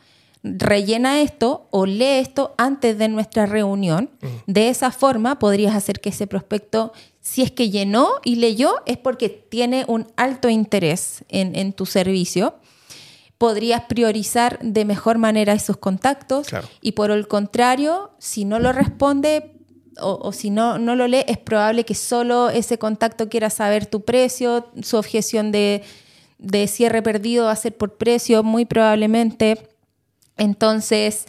rellena 0.44 1.22
esto 1.22 1.68
o 1.72 1.88
lee 1.88 2.20
esto 2.20 2.54
antes 2.58 2.98
de 3.00 3.08
nuestra 3.08 3.48
reunión. 3.48 4.12
Mm. 4.22 4.28
De 4.52 4.70
esa 4.70 4.92
forma 4.92 5.40
podrías 5.40 5.76
hacer 5.76 6.00
que 6.00 6.10
ese 6.10 6.28
prospecto 6.28 6.94
si 7.26 7.42
es 7.42 7.52
que 7.52 7.72
llenó 7.72 8.10
y 8.24 8.36
leyó, 8.36 8.84
es 8.86 8.98
porque 8.98 9.30
tiene 9.30 9.84
un 9.88 10.06
alto 10.16 10.48
interés 10.48 11.26
en, 11.28 11.74
tu 11.74 11.88
servicio. 11.88 12.54
Podrías 13.40 13.82
priorizar 13.86 14.60
de 14.62 14.86
mejor 14.86 15.18
manera 15.18 15.54
esos 15.54 15.76
contactos 15.78 16.48
y 16.82 16.92
por 16.92 17.10
el 17.10 17.28
contrario, 17.28 18.12
si 18.20 18.46
no 18.46 18.60
lo 18.60 18.72
responde, 18.72 19.55
o, 20.00 20.32
si 20.32 20.50
no, 20.50 20.78
no 20.78 20.96
lo 20.96 21.08
lee, 21.08 21.24
es 21.28 21.38
probable 21.38 21.86
que 21.86 21.96
solo 21.96 22.50
ese 22.50 22.78
contacto 22.78 23.30
quiera 23.30 23.50
saber 23.50 23.86
tu 23.86 24.02
precio, 24.02 24.68
su 24.82 24.98
objeción 24.98 25.52
de, 25.52 25.84
de 26.38 26.68
cierre 26.68 27.02
perdido 27.02 27.46
va 27.46 27.52
a 27.52 27.56
ser 27.56 27.76
por 27.76 27.96
precio, 27.96 28.44
muy 28.44 28.66
probablemente. 28.66 29.70
Entonces, 30.38 31.26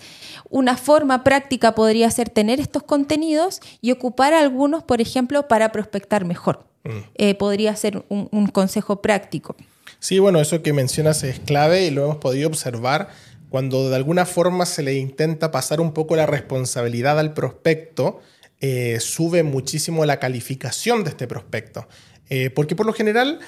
una 0.51 0.77
forma 0.77 1.23
práctica 1.23 1.75
podría 1.75 2.11
ser 2.11 2.29
tener 2.29 2.61
estos 2.61 2.83
contenidos 2.83 3.61
y 3.81 3.93
ocupar 3.93 4.35
algunos, 4.35 4.83
por 4.83 5.01
ejemplo, 5.01 5.47
para 5.47 5.71
prospectar 5.71 6.25
mejor. 6.25 6.65
Mm. 6.85 6.99
Eh, 7.15 7.35
podría 7.35 7.75
ser 7.77 8.05
un, 8.09 8.47
consejo 8.49 9.03
práctico. 9.03 9.57
Sí, 9.99 10.19
bueno, 10.19 10.41
eso 10.41 10.63
que 10.63 10.73
mencionas 10.73 11.23
es 11.25 11.41
clave 11.41 11.87
y 11.87 11.91
lo 11.91 12.05
hemos 12.05 12.17
podido 12.17 12.49
observar 12.49 13.09
cuando 13.49 13.89
de 13.89 13.97
alguna 13.97 14.27
forma 14.27 14.67
se 14.67 14.83
le 14.83 14.95
intenta 14.95 15.51
pasar 15.51 15.81
un 15.81 15.93
poco 15.93 16.17
la 16.17 16.27
responsabilidad 16.27 17.19
al 17.19 17.33
prospecto, 17.33 18.21
eh, 18.61 18.99
sube 19.01 19.43
muchísimo 19.43 20.05
la 20.05 20.19
calificación 20.19 21.05
de 21.05 21.11
este 21.11 21.27
prospecto. 21.27 21.89
Eh, 22.29 22.51
porque 22.51 22.75
por 22.75 22.87
lo 22.87 22.93
general 22.93 23.39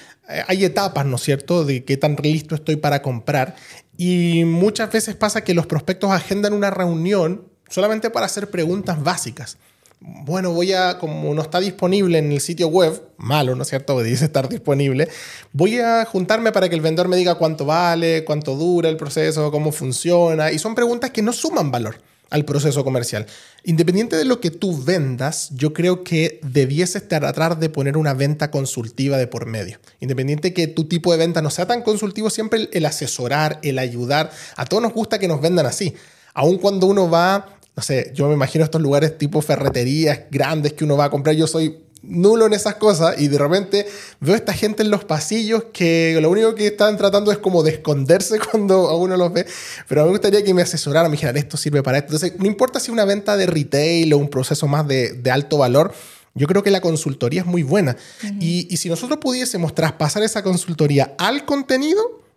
hay 0.47 0.65
etapas, 0.65 1.05
¿no 1.05 1.17
es 1.17 1.23
cierto?, 1.23 1.65
de 1.65 1.85
qué 1.85 1.97
tan 1.97 2.17
listo 2.23 2.55
estoy 2.55 2.77
para 2.77 3.03
comprar. 3.03 3.57
Y 3.97 4.45
muchas 4.45 4.93
veces 4.93 5.17
pasa 5.17 5.43
que 5.43 5.55
los 5.55 5.67
prospectos 5.67 6.11
agendan 6.13 6.53
una 6.53 6.71
reunión 6.71 7.49
solamente 7.69 8.11
para 8.11 8.27
hacer 8.27 8.51
preguntas 8.51 9.03
básicas. 9.03 9.59
Bueno, 10.01 10.53
voy 10.53 10.73
a, 10.73 10.99
como 10.99 11.35
no 11.35 11.43
está 11.43 11.59
disponible 11.59 12.19
en 12.19 12.31
el 12.31 12.41
sitio 12.41 12.69
web, 12.69 13.03
malo, 13.17 13.57
¿no 13.57 13.63
es 13.63 13.69
cierto? 13.69 14.01
Dice 14.01 14.27
estar 14.27 14.49
disponible, 14.49 15.09
voy 15.53 15.81
a 15.81 16.05
juntarme 16.05 16.53
para 16.53 16.69
que 16.69 16.77
el 16.77 16.81
vendedor 16.81 17.09
me 17.09 17.17
diga 17.17 17.35
cuánto 17.35 17.65
vale, 17.65 18.25
cuánto 18.25 18.55
dura 18.55 18.89
el 18.89 18.97
proceso, 18.97 19.51
cómo 19.51 19.73
funciona. 19.73 20.53
Y 20.53 20.59
son 20.61 20.77
preguntas 20.77 21.11
que 21.11 21.23
no 21.23 21.33
suman 21.33 21.73
valor 21.73 22.01
al 22.31 22.45
proceso 22.45 22.85
comercial. 22.85 23.27
Independiente 23.65 24.17
de 24.17 24.25
lo 24.25 24.41
que 24.41 24.51
tú 24.51 24.83
vendas, 24.83 25.51
yo 25.55 25.73
creo 25.73 26.05
que 26.05 26.41
debieses 26.43 27.09
tratar 27.09 27.59
de 27.59 27.71
poner 27.71 27.97
una 27.97 28.15
venta 28.15 28.51
consultiva 28.51 29.17
de 29.17 29.27
por 29.27 29.47
medio. 29.47 29.79
Independiente 30.01 30.53
que 30.53 30.67
tu 30.67 30.85
tipo 30.85 31.13
de 31.13 31.19
venta 31.19 31.43
no 31.43 31.51
sea 31.51 31.67
tan 31.67 31.83
consultivo, 31.83 32.31
siempre 32.31 32.69
el, 32.73 32.87
asesorar, 32.87 33.59
el 33.63 33.79
ayudar, 33.79 34.31
a 34.57 34.65
todos 34.67 34.83
nos 34.83 34.93
gusta 34.93 35.19
que 35.19 35.29
nos 35.29 35.41
vendan 35.41 35.67
así. 35.67 35.95
Aun 36.35 36.59
cuando 36.59 36.87
uno 36.87 37.11
va, 37.11 37.59
no 37.77 37.83
sé, 37.83 38.13
yo 38.15 38.29
me 38.29 38.35
imagino 38.35 38.65
estos 38.65 38.81
lugares 38.81 39.19
tipo 39.19 39.41
ferreterías 39.41 40.21
grandes 40.31 40.73
que 40.75 40.85
uno 40.85 40.97
va 40.97 41.07
a 41.07 41.11
comprar, 41.11 41.35
yo 41.35 41.47
soy 41.47 41.79
nulo 42.09 42.47
en 42.47 42.53
esas 42.53 42.77
cosas 42.77 43.21
y 43.21 43.29
de 43.29 43.39
repente 43.39 43.87
veo 44.21 44.35
a 44.35 44.39
esta 44.39 44.53
gente 44.53 44.83
en 44.83 44.91
los 44.91 45.05
pasillos 45.05 45.65
que 45.73 46.19
lo 46.21 46.31
único 46.31 46.55
que 46.55 46.69
están 46.69 46.97
tratando 46.97 47.31
es 47.31 47.39
como 47.39 47.63
de 47.63 47.73
esconderse 47.73 48.39
cuando 48.51 48.89
a 48.89 48.97
uno 48.97 49.17
los 49.17 49.33
ve, 49.33 49.47
pero 49.89 50.05
me 50.05 50.11
gustaría 50.11 50.43
que 50.43 50.55
me 50.55 50.63
asesoraran, 50.63 51.11
me 51.11 51.17
dijeran, 51.17 51.37
esto 51.37 51.57
sirve 51.57 51.83
para 51.83 51.99
esto. 51.99 52.15
Entonces, 52.15 52.39
no 52.39 52.47
importa 52.47 52.81
si 52.81 52.91
una 52.91 53.05
venta 53.05 53.37
de 53.37 53.47
retail 53.47 54.13
o 54.13 54.19
un 54.19 54.29
proceso 54.29 54.67
más 54.67 54.87
de, 54.87 55.21
alto 55.31 55.59
valor, 55.59 55.93
yo 56.35 56.47
creo 56.47 56.63
que 56.63 56.71
la 56.71 56.81
consultoría 56.81 57.43
es 57.43 57.47
muy 57.47 57.63
buena. 57.63 57.97
y, 58.41 58.67
y 58.71 58.77
si 58.79 58.89
nosotros 58.89 59.19
pudiésemos 59.19 59.75
traspasar 59.75 60.23
esa 60.23 60.43
consultoría 60.43 61.15
al 61.19 61.45
contenido, 61.45 62.28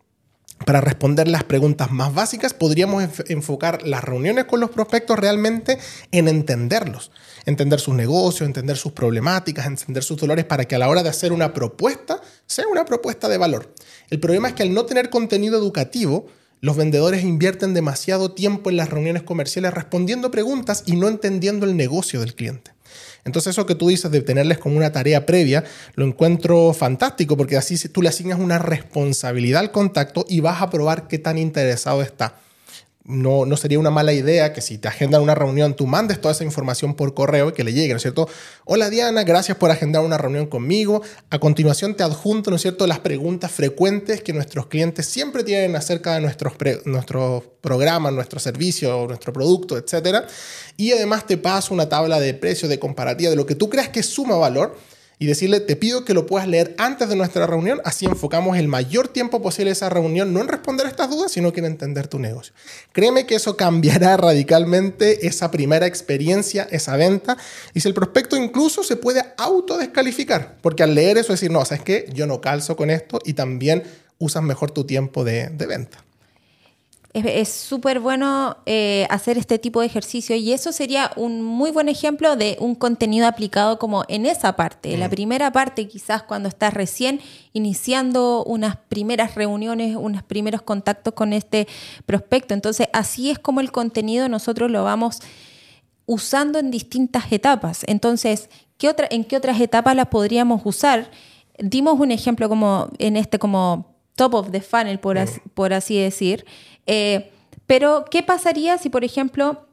para 0.65 0.81
responder 0.81 1.27
las 1.27 1.43
preguntas 1.43 1.91
más 1.91 2.13
básicas, 2.13 2.53
podríamos 2.53 3.03
enfocar 3.27 3.81
las 3.83 4.03
reuniones 4.03 4.45
con 4.45 4.59
los 4.59 4.69
prospectos 4.69 5.17
realmente 5.17 5.77
en 6.11 6.27
entenderlos, 6.27 7.11
entender 7.45 7.79
sus 7.79 7.95
negocios, 7.95 8.47
entender 8.47 8.77
sus 8.77 8.91
problemáticas, 8.91 9.65
entender 9.65 10.03
sus 10.03 10.17
dolores 10.17 10.45
para 10.45 10.65
que 10.65 10.75
a 10.75 10.79
la 10.79 10.89
hora 10.89 11.03
de 11.03 11.09
hacer 11.09 11.31
una 11.31 11.53
propuesta 11.53 12.21
sea 12.45 12.67
una 12.67 12.85
propuesta 12.85 13.27
de 13.27 13.37
valor. 13.37 13.73
El 14.09 14.19
problema 14.19 14.49
es 14.49 14.53
que 14.53 14.63
al 14.63 14.73
no 14.73 14.85
tener 14.85 15.09
contenido 15.09 15.57
educativo, 15.57 16.27
los 16.59 16.77
vendedores 16.77 17.23
invierten 17.23 17.73
demasiado 17.73 18.33
tiempo 18.33 18.69
en 18.69 18.77
las 18.77 18.89
reuniones 18.89 19.23
comerciales 19.23 19.73
respondiendo 19.73 20.29
preguntas 20.29 20.83
y 20.85 20.95
no 20.95 21.07
entendiendo 21.07 21.65
el 21.65 21.75
negocio 21.75 22.19
del 22.19 22.35
cliente. 22.35 22.71
Entonces 23.25 23.51
eso 23.51 23.65
que 23.65 23.75
tú 23.75 23.89
dices 23.89 24.11
de 24.11 24.21
tenerles 24.21 24.57
como 24.57 24.77
una 24.77 24.91
tarea 24.91 25.25
previa, 25.25 25.63
lo 25.95 26.05
encuentro 26.05 26.73
fantástico 26.73 27.37
porque 27.37 27.57
así 27.57 27.77
tú 27.89 28.01
le 28.01 28.09
asignas 28.09 28.39
una 28.39 28.59
responsabilidad 28.59 29.61
al 29.61 29.71
contacto 29.71 30.25
y 30.27 30.39
vas 30.39 30.61
a 30.61 30.69
probar 30.69 31.07
qué 31.07 31.19
tan 31.19 31.37
interesado 31.37 32.01
está 32.01 32.35
no, 33.03 33.45
no, 33.45 33.57
sería 33.57 33.79
una 33.79 33.89
mala 33.89 34.13
idea 34.13 34.53
que 34.53 34.61
si 34.61 34.77
te 34.77 34.87
agendan 34.87 35.21
una 35.21 35.33
reunión, 35.33 35.75
tú 35.75 35.87
mandes 35.87 36.21
toda 36.21 36.33
esa 36.33 36.43
información 36.43 36.93
por 36.93 37.13
correo 37.13 37.49
y 37.49 37.53
que 37.53 37.63
le 37.63 37.73
llegue, 37.73 37.89
¿no 37.89 37.97
es 37.97 38.03
cierto? 38.03 38.29
Hola 38.63 38.89
Diana, 38.89 39.23
gracias 39.23 39.57
por 39.57 39.71
agendar 39.71 40.03
una 40.03 40.17
reunión 40.17 40.45
conmigo. 40.45 41.01
A 41.29 41.39
continuación 41.39 41.95
te 41.95 42.03
adjunto, 42.03 42.51
¿no 42.51 42.57
es 42.57 42.61
cierto?, 42.61 42.85
las 42.85 42.99
preguntas 42.99 43.51
frecuentes 43.51 44.21
que 44.21 44.33
nuestros 44.33 44.67
clientes 44.67 45.07
siempre 45.07 45.43
tienen 45.43 45.75
acerca 45.75 46.13
de 46.13 46.21
nuestros, 46.21 46.53
nuestros 46.85 47.43
programas, 47.61 48.13
nuestro 48.13 48.39
servicio, 48.39 49.07
nuestro 49.07 49.33
producto, 49.33 49.77
etc. 49.77 50.25
Y 50.77 50.91
además 50.91 51.25
te 51.25 51.37
paso 51.37 51.73
una 51.73 51.89
tabla 51.89 52.19
de 52.19 52.33
precios, 52.35 52.69
de 52.69 52.77
comparativa, 52.77 53.31
de 53.31 53.35
lo 53.35 53.45
que 53.45 53.55
tú 53.55 53.69
creas 53.69 53.89
que 53.89 54.03
suma 54.03 54.35
valor 54.35 54.77
y 55.21 55.27
decirle, 55.27 55.59
te 55.59 55.75
pido 55.75 56.03
que 56.03 56.15
lo 56.15 56.25
puedas 56.25 56.47
leer 56.47 56.73
antes 56.79 57.07
de 57.07 57.15
nuestra 57.15 57.45
reunión, 57.45 57.79
así 57.85 58.07
enfocamos 58.07 58.57
el 58.57 58.67
mayor 58.67 59.07
tiempo 59.07 59.39
posible 59.39 59.69
esa 59.69 59.87
reunión, 59.87 60.33
no 60.33 60.41
en 60.41 60.47
responder 60.47 60.87
estas 60.87 61.11
dudas, 61.11 61.31
sino 61.31 61.53
que 61.53 61.59
en 61.59 61.67
entender 61.67 62.07
tu 62.07 62.17
negocio. 62.17 62.55
Créeme 62.91 63.27
que 63.27 63.35
eso 63.35 63.55
cambiará 63.55 64.17
radicalmente 64.17 65.27
esa 65.27 65.51
primera 65.51 65.85
experiencia, 65.85 66.67
esa 66.71 66.97
venta, 66.97 67.37
y 67.75 67.81
si 67.81 67.87
el 67.87 67.93
prospecto 67.93 68.35
incluso 68.35 68.83
se 68.83 68.95
puede 68.95 69.23
autodescalificar, 69.37 70.57
porque 70.59 70.81
al 70.81 70.95
leer 70.95 71.19
eso 71.19 71.33
decir, 71.33 71.51
no, 71.51 71.63
sabes 71.65 71.83
que 71.83 72.09
yo 72.11 72.25
no 72.25 72.41
calzo 72.41 72.75
con 72.75 72.89
esto 72.89 73.19
y 73.23 73.33
también 73.33 73.83
usas 74.17 74.41
mejor 74.41 74.71
tu 74.71 74.85
tiempo 74.85 75.23
de, 75.23 75.49
de 75.49 75.67
venta 75.67 76.03
es 77.13 77.49
súper 77.49 77.99
bueno 77.99 78.57
eh, 78.65 79.05
hacer 79.09 79.37
este 79.37 79.59
tipo 79.59 79.81
de 79.81 79.87
ejercicio 79.87 80.35
y 80.35 80.53
eso 80.53 80.71
sería 80.71 81.11
un 81.17 81.41
muy 81.41 81.71
buen 81.71 81.89
ejemplo 81.89 82.35
de 82.35 82.57
un 82.59 82.75
contenido 82.75 83.27
aplicado 83.27 83.79
como 83.79 84.05
en 84.07 84.25
esa 84.25 84.55
parte. 84.55 84.97
La 84.97 85.07
mm. 85.07 85.11
primera 85.11 85.51
parte 85.51 85.87
quizás 85.87 86.23
cuando 86.23 86.47
estás 86.47 86.73
recién 86.73 87.19
iniciando 87.53 88.43
unas 88.45 88.77
primeras 88.77 89.35
reuniones, 89.35 89.95
unos 89.97 90.23
primeros 90.23 90.61
contactos 90.61 91.13
con 91.13 91.33
este 91.33 91.67
prospecto. 92.05 92.53
Entonces 92.53 92.87
así 92.93 93.29
es 93.29 93.39
como 93.39 93.59
el 93.59 93.71
contenido 93.71 94.29
nosotros 94.29 94.71
lo 94.71 94.83
vamos 94.83 95.19
usando 96.05 96.59
en 96.59 96.71
distintas 96.71 97.31
etapas. 97.31 97.83
Entonces, 97.87 98.49
¿qué 98.77 98.87
otra, 98.87 99.07
¿en 99.11 99.25
qué 99.25 99.35
otras 99.35 99.59
etapas 99.59 99.95
las 99.95 100.07
podríamos 100.07 100.61
usar? 100.65 101.11
Dimos 101.59 101.99
un 101.99 102.11
ejemplo 102.11 102.47
como 102.47 102.89
en 102.99 103.17
este 103.17 103.37
como 103.37 103.90
top 104.15 104.33
of 104.33 104.51
the 104.51 104.61
funnel, 104.61 104.99
por, 104.99 105.17
por 105.53 105.73
así 105.73 105.97
decir. 105.97 106.45
Eh, 106.85 107.31
pero, 107.67 108.05
¿qué 108.09 108.23
pasaría 108.23 108.77
si, 108.77 108.89
por 108.89 109.03
ejemplo, 109.03 109.67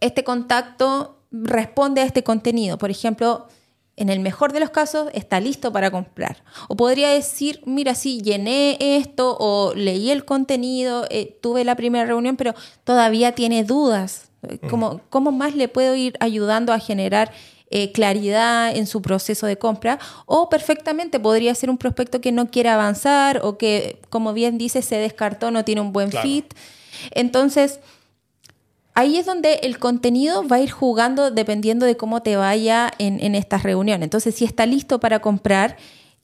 este 0.00 0.24
contacto 0.24 1.18
responde 1.30 2.00
a 2.00 2.04
este 2.04 2.22
contenido? 2.22 2.78
Por 2.78 2.90
ejemplo, 2.90 3.48
en 3.98 4.10
el 4.10 4.20
mejor 4.20 4.52
de 4.52 4.60
los 4.60 4.70
casos, 4.70 5.10
está 5.12 5.40
listo 5.40 5.72
para 5.72 5.90
comprar. 5.90 6.44
O 6.68 6.76
podría 6.76 7.08
decir, 7.08 7.60
mira, 7.66 7.96
sí, 7.96 8.22
llené 8.22 8.76
esto 8.80 9.36
o 9.40 9.74
leí 9.74 10.10
el 10.10 10.24
contenido, 10.24 11.04
eh, 11.10 11.36
tuve 11.42 11.64
la 11.64 11.74
primera 11.74 12.06
reunión, 12.06 12.36
pero 12.36 12.54
todavía 12.84 13.32
tiene 13.32 13.64
dudas. 13.64 14.30
Mm. 14.42 14.68
¿Cómo, 14.68 15.00
¿Cómo, 15.10 15.32
más 15.32 15.56
le 15.56 15.66
puedo 15.66 15.96
ir 15.96 16.14
ayudando 16.20 16.72
a 16.72 16.78
generar 16.78 17.32
eh, 17.70 17.92
claridad 17.92 18.74
en 18.74 18.86
su 18.86 19.02
proceso 19.02 19.46
de 19.46 19.58
compra? 19.58 19.98
O 20.26 20.48
perfectamente 20.48 21.20
podría 21.20 21.54
ser 21.54 21.70
un 21.70 21.78
prospecto 21.78 22.20
que 22.20 22.32
no 22.32 22.50
quiere 22.50 22.68
avanzar 22.68 23.40
o 23.42 23.58
que, 23.58 24.00
como 24.10 24.32
bien 24.32 24.58
dice, 24.58 24.82
se 24.82 24.96
descartó, 24.96 25.50
no 25.50 25.64
tiene 25.64 25.80
un 25.80 25.92
buen 25.92 26.12
fit. 26.12 26.54
Entonces, 27.10 27.80
ahí 28.94 29.16
es 29.16 29.26
donde 29.26 29.54
el 29.62 29.78
contenido 29.78 30.46
va 30.46 30.56
a 30.56 30.60
ir 30.60 30.70
jugando 30.70 31.30
dependiendo 31.30 31.86
de 31.86 31.96
cómo 31.96 32.22
te 32.22 32.36
vaya 32.36 32.90
en, 32.98 33.20
en 33.20 33.34
estas 33.34 33.62
reuniones. 33.62 34.04
Entonces, 34.04 34.34
si 34.34 34.44
está 34.44 34.66
listo 34.66 35.00
para 35.00 35.20
comprar, 35.20 35.76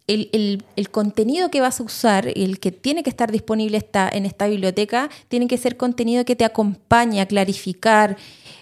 el, 0.06 0.62
el, 0.76 0.90
contenido 0.90 1.50
que 1.50 1.62
vas 1.62 1.80
a 1.80 1.82
usar, 1.82 2.30
el 2.34 2.60
que 2.60 2.72
tiene 2.72 3.02
que 3.02 3.10
estar 3.10 3.32
disponible 3.32 3.78
está 3.78 4.08
en 4.12 4.26
esta 4.26 4.46
biblioteca, 4.46 5.08
tiene 5.28 5.46
que 5.48 5.56
ser 5.56 5.78
contenido 5.78 6.26
que 6.26 6.36
te 6.36 6.44
acompañe 6.44 7.22
a 7.22 7.26
clarificar, 7.26 8.18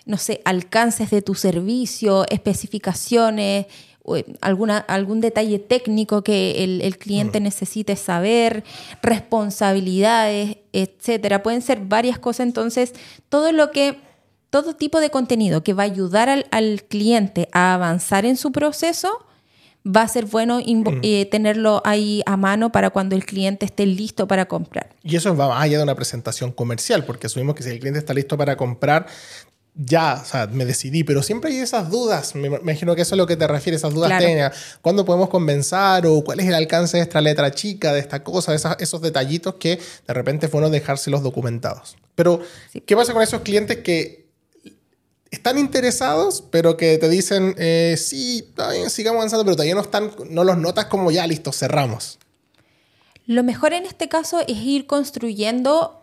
no 0.07 0.19
sé, 0.19 0.41
alcances 0.45 1.11
de 1.11 1.21
tu 1.21 1.35
servicio, 1.35 2.27
especificaciones, 2.29 3.67
eh, 4.15 4.25
alguna, 4.41 4.79
algún 4.79 5.21
detalle 5.21 5.59
técnico 5.59 6.23
que 6.23 6.63
el, 6.63 6.99
cliente 6.99 7.41
mm. 7.41 7.43
necesite 7.43 7.97
saber, 7.97 8.63
responsabilidades, 9.03 10.59
etcétera. 10.73 11.43
Pueden 11.43 11.63
ser 11.63 11.81
varias 11.81 12.21
cosas. 12.21 12.47
Entonces, 12.47 12.93
todo 13.29 13.51
lo 13.51 13.73
que, 13.73 13.99
todo 14.51 14.77
tipo 14.77 15.01
de 15.01 15.11
contenido 15.11 15.65
que 15.65 15.73
va 15.73 15.83
a 15.83 15.87
ayudar 15.87 16.29
al, 16.29 16.47
al 16.53 16.85
cliente 16.85 17.49
a 17.53 17.75
avanzar 17.75 18.27
en 18.27 18.37
su 18.37 18.53
proceso, 18.53 19.25
va 19.85 20.03
a 20.03 20.09
ser 20.09 20.27
bueno 20.27 20.61
mm. 20.61 21.01
eh, 21.03 21.27
tenerlo 21.27 21.83
ahí 21.85 22.23
a 22.27 22.37
mano 22.37 22.71
para 22.71 22.91
cuando 22.91 23.17
el 23.17 23.25
cliente 23.25 23.67
esté 23.67 23.87
listo 23.87 24.27
para 24.27 24.47
comprar. 24.47 24.91
Y 25.03 25.17
eso 25.17 25.35
va 25.37 25.49
más 25.49 25.63
allá 25.63 25.79
de 25.79 25.83
una 25.83 25.95
presentación 25.95 26.53
comercial, 26.53 27.05
porque 27.05 27.27
asumimos 27.27 27.55
que 27.55 27.63
si 27.63 27.71
el 27.71 27.79
cliente 27.79 27.99
está 27.99 28.15
listo 28.15 28.37
para 28.37 28.57
comprar, 28.57 29.07
ya, 29.75 30.21
o 30.23 30.25
sea, 30.25 30.47
me 30.49 30.67
decidí, 30.67 31.03
pero 31.03 31.23
siempre 31.23 31.51
hay 31.51 31.57
esas 31.59 31.91
dudas, 31.91 32.35
me 32.35 32.49
imagino 32.49 32.95
que 32.95 33.03
eso 33.03 33.15
es 33.15 33.19
lo 33.19 33.27
que 33.27 33.37
te 33.37 33.47
refiere, 33.47 33.77
esas 33.77 33.95
dudas 33.95 34.19
técnicas. 34.19 34.79
¿Cuándo 34.83 35.05
podemos 35.05 35.31
comenzar 35.31 36.07
o 36.07 36.23
cuál 36.23 36.41
es 36.41 36.47
el 36.47 36.55
alcance 36.55 36.99
de 36.99 37.03
esta 37.03 37.21
letra 37.21 37.51
chica, 37.53 37.93
de 37.93 38.01
esta 38.01 38.23
cosa, 38.23 38.55
esos 38.55 39.01
detallitos 39.01 39.55
que 39.55 39.81
de 40.07 40.15
repente 40.15 40.49
fue 40.49 40.61
bueno 40.61 40.71
dejárselos 40.71 41.23
documentados? 41.23 41.97
Pero, 42.15 42.41
¿qué 42.85 42.95
pasa 42.95 43.15
con 43.15 43.23
esos 43.23 43.41
clientes 43.41 43.79
que 43.79 44.22
están 45.33 45.59
interesados, 45.59 46.45
pero 46.51 46.77
que 46.77 46.99
te 46.99 47.09
dicen, 47.09 47.55
eh, 47.59 47.97
sí, 47.99 48.53
bien, 48.71 48.91
sigamos 48.91 49.21
avanzando, 49.21 49.45
pero 49.45 49.57
todavía 49.57 49.75
no, 49.75 49.81
están, 49.81 50.13
no 50.29 50.45
los 50.45 50.59
notas 50.59 50.85
como 50.85 51.11
ya, 51.11 51.27
listo, 51.27 51.53
cerramos? 51.53 52.19
Lo 53.27 53.43
mejor 53.43 53.73
en 53.73 53.87
este 53.87 54.09
caso 54.09 54.41
es 54.41 54.59
ir 54.59 54.87
construyendo 54.87 56.01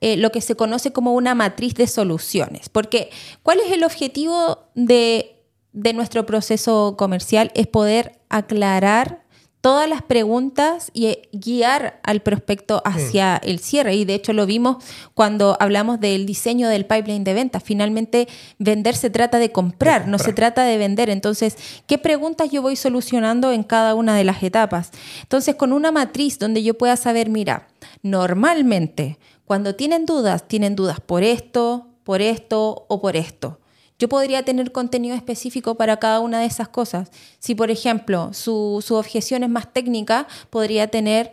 eh, 0.00 0.16
lo 0.16 0.32
que 0.32 0.40
se 0.40 0.56
conoce 0.56 0.92
como 0.92 1.14
una 1.14 1.36
matriz 1.36 1.74
de 1.74 1.86
soluciones. 1.86 2.68
Porque, 2.68 3.10
¿cuál 3.44 3.60
es 3.60 3.70
el 3.70 3.84
objetivo 3.84 4.66
de, 4.74 5.40
de 5.72 5.92
nuestro 5.92 6.26
proceso 6.26 6.96
comercial? 6.98 7.52
Es 7.54 7.68
poder 7.68 8.18
aclarar 8.28 9.23
todas 9.64 9.88
las 9.88 10.02
preguntas 10.02 10.90
y 10.92 11.06
eh, 11.06 11.30
guiar 11.32 11.98
al 12.02 12.20
prospecto 12.20 12.82
hacia 12.84 13.38
el 13.38 13.60
cierre. 13.60 13.94
Y 13.94 14.04
de 14.04 14.12
hecho 14.12 14.34
lo 14.34 14.44
vimos 14.44 14.84
cuando 15.14 15.56
hablamos 15.58 16.00
del 16.00 16.26
diseño 16.26 16.68
del 16.68 16.84
pipeline 16.84 17.24
de 17.24 17.32
ventas. 17.32 17.62
Finalmente, 17.64 18.28
vender 18.58 18.94
se 18.94 19.08
trata 19.08 19.38
de 19.38 19.52
comprar, 19.52 20.06
no 20.06 20.18
se 20.18 20.34
trata 20.34 20.64
de 20.64 20.76
vender. 20.76 21.08
Entonces, 21.08 21.56
¿qué 21.86 21.96
preguntas 21.96 22.50
yo 22.50 22.60
voy 22.60 22.76
solucionando 22.76 23.52
en 23.52 23.62
cada 23.62 23.94
una 23.94 24.14
de 24.14 24.24
las 24.24 24.42
etapas? 24.42 24.90
Entonces, 25.22 25.54
con 25.54 25.72
una 25.72 25.90
matriz 25.90 26.38
donde 26.38 26.62
yo 26.62 26.74
pueda 26.74 26.96
saber, 26.98 27.30
mira, 27.30 27.66
normalmente 28.02 29.18
cuando 29.46 29.76
tienen 29.76 30.04
dudas, 30.04 30.46
tienen 30.46 30.76
dudas 30.76 31.00
por 31.00 31.22
esto, 31.22 31.86
por 32.04 32.20
esto 32.20 32.84
o 32.88 33.00
por 33.00 33.16
esto. 33.16 33.60
Yo 33.98 34.08
podría 34.08 34.42
tener 34.42 34.72
contenido 34.72 35.14
específico 35.14 35.76
para 35.76 35.98
cada 35.98 36.20
una 36.20 36.40
de 36.40 36.46
esas 36.46 36.68
cosas. 36.68 37.10
Si, 37.38 37.54
por 37.54 37.70
ejemplo, 37.70 38.32
su, 38.32 38.82
objeción 38.90 39.44
es 39.44 39.50
más 39.50 39.72
técnica, 39.72 40.26
podría 40.50 40.88
tener 40.88 41.32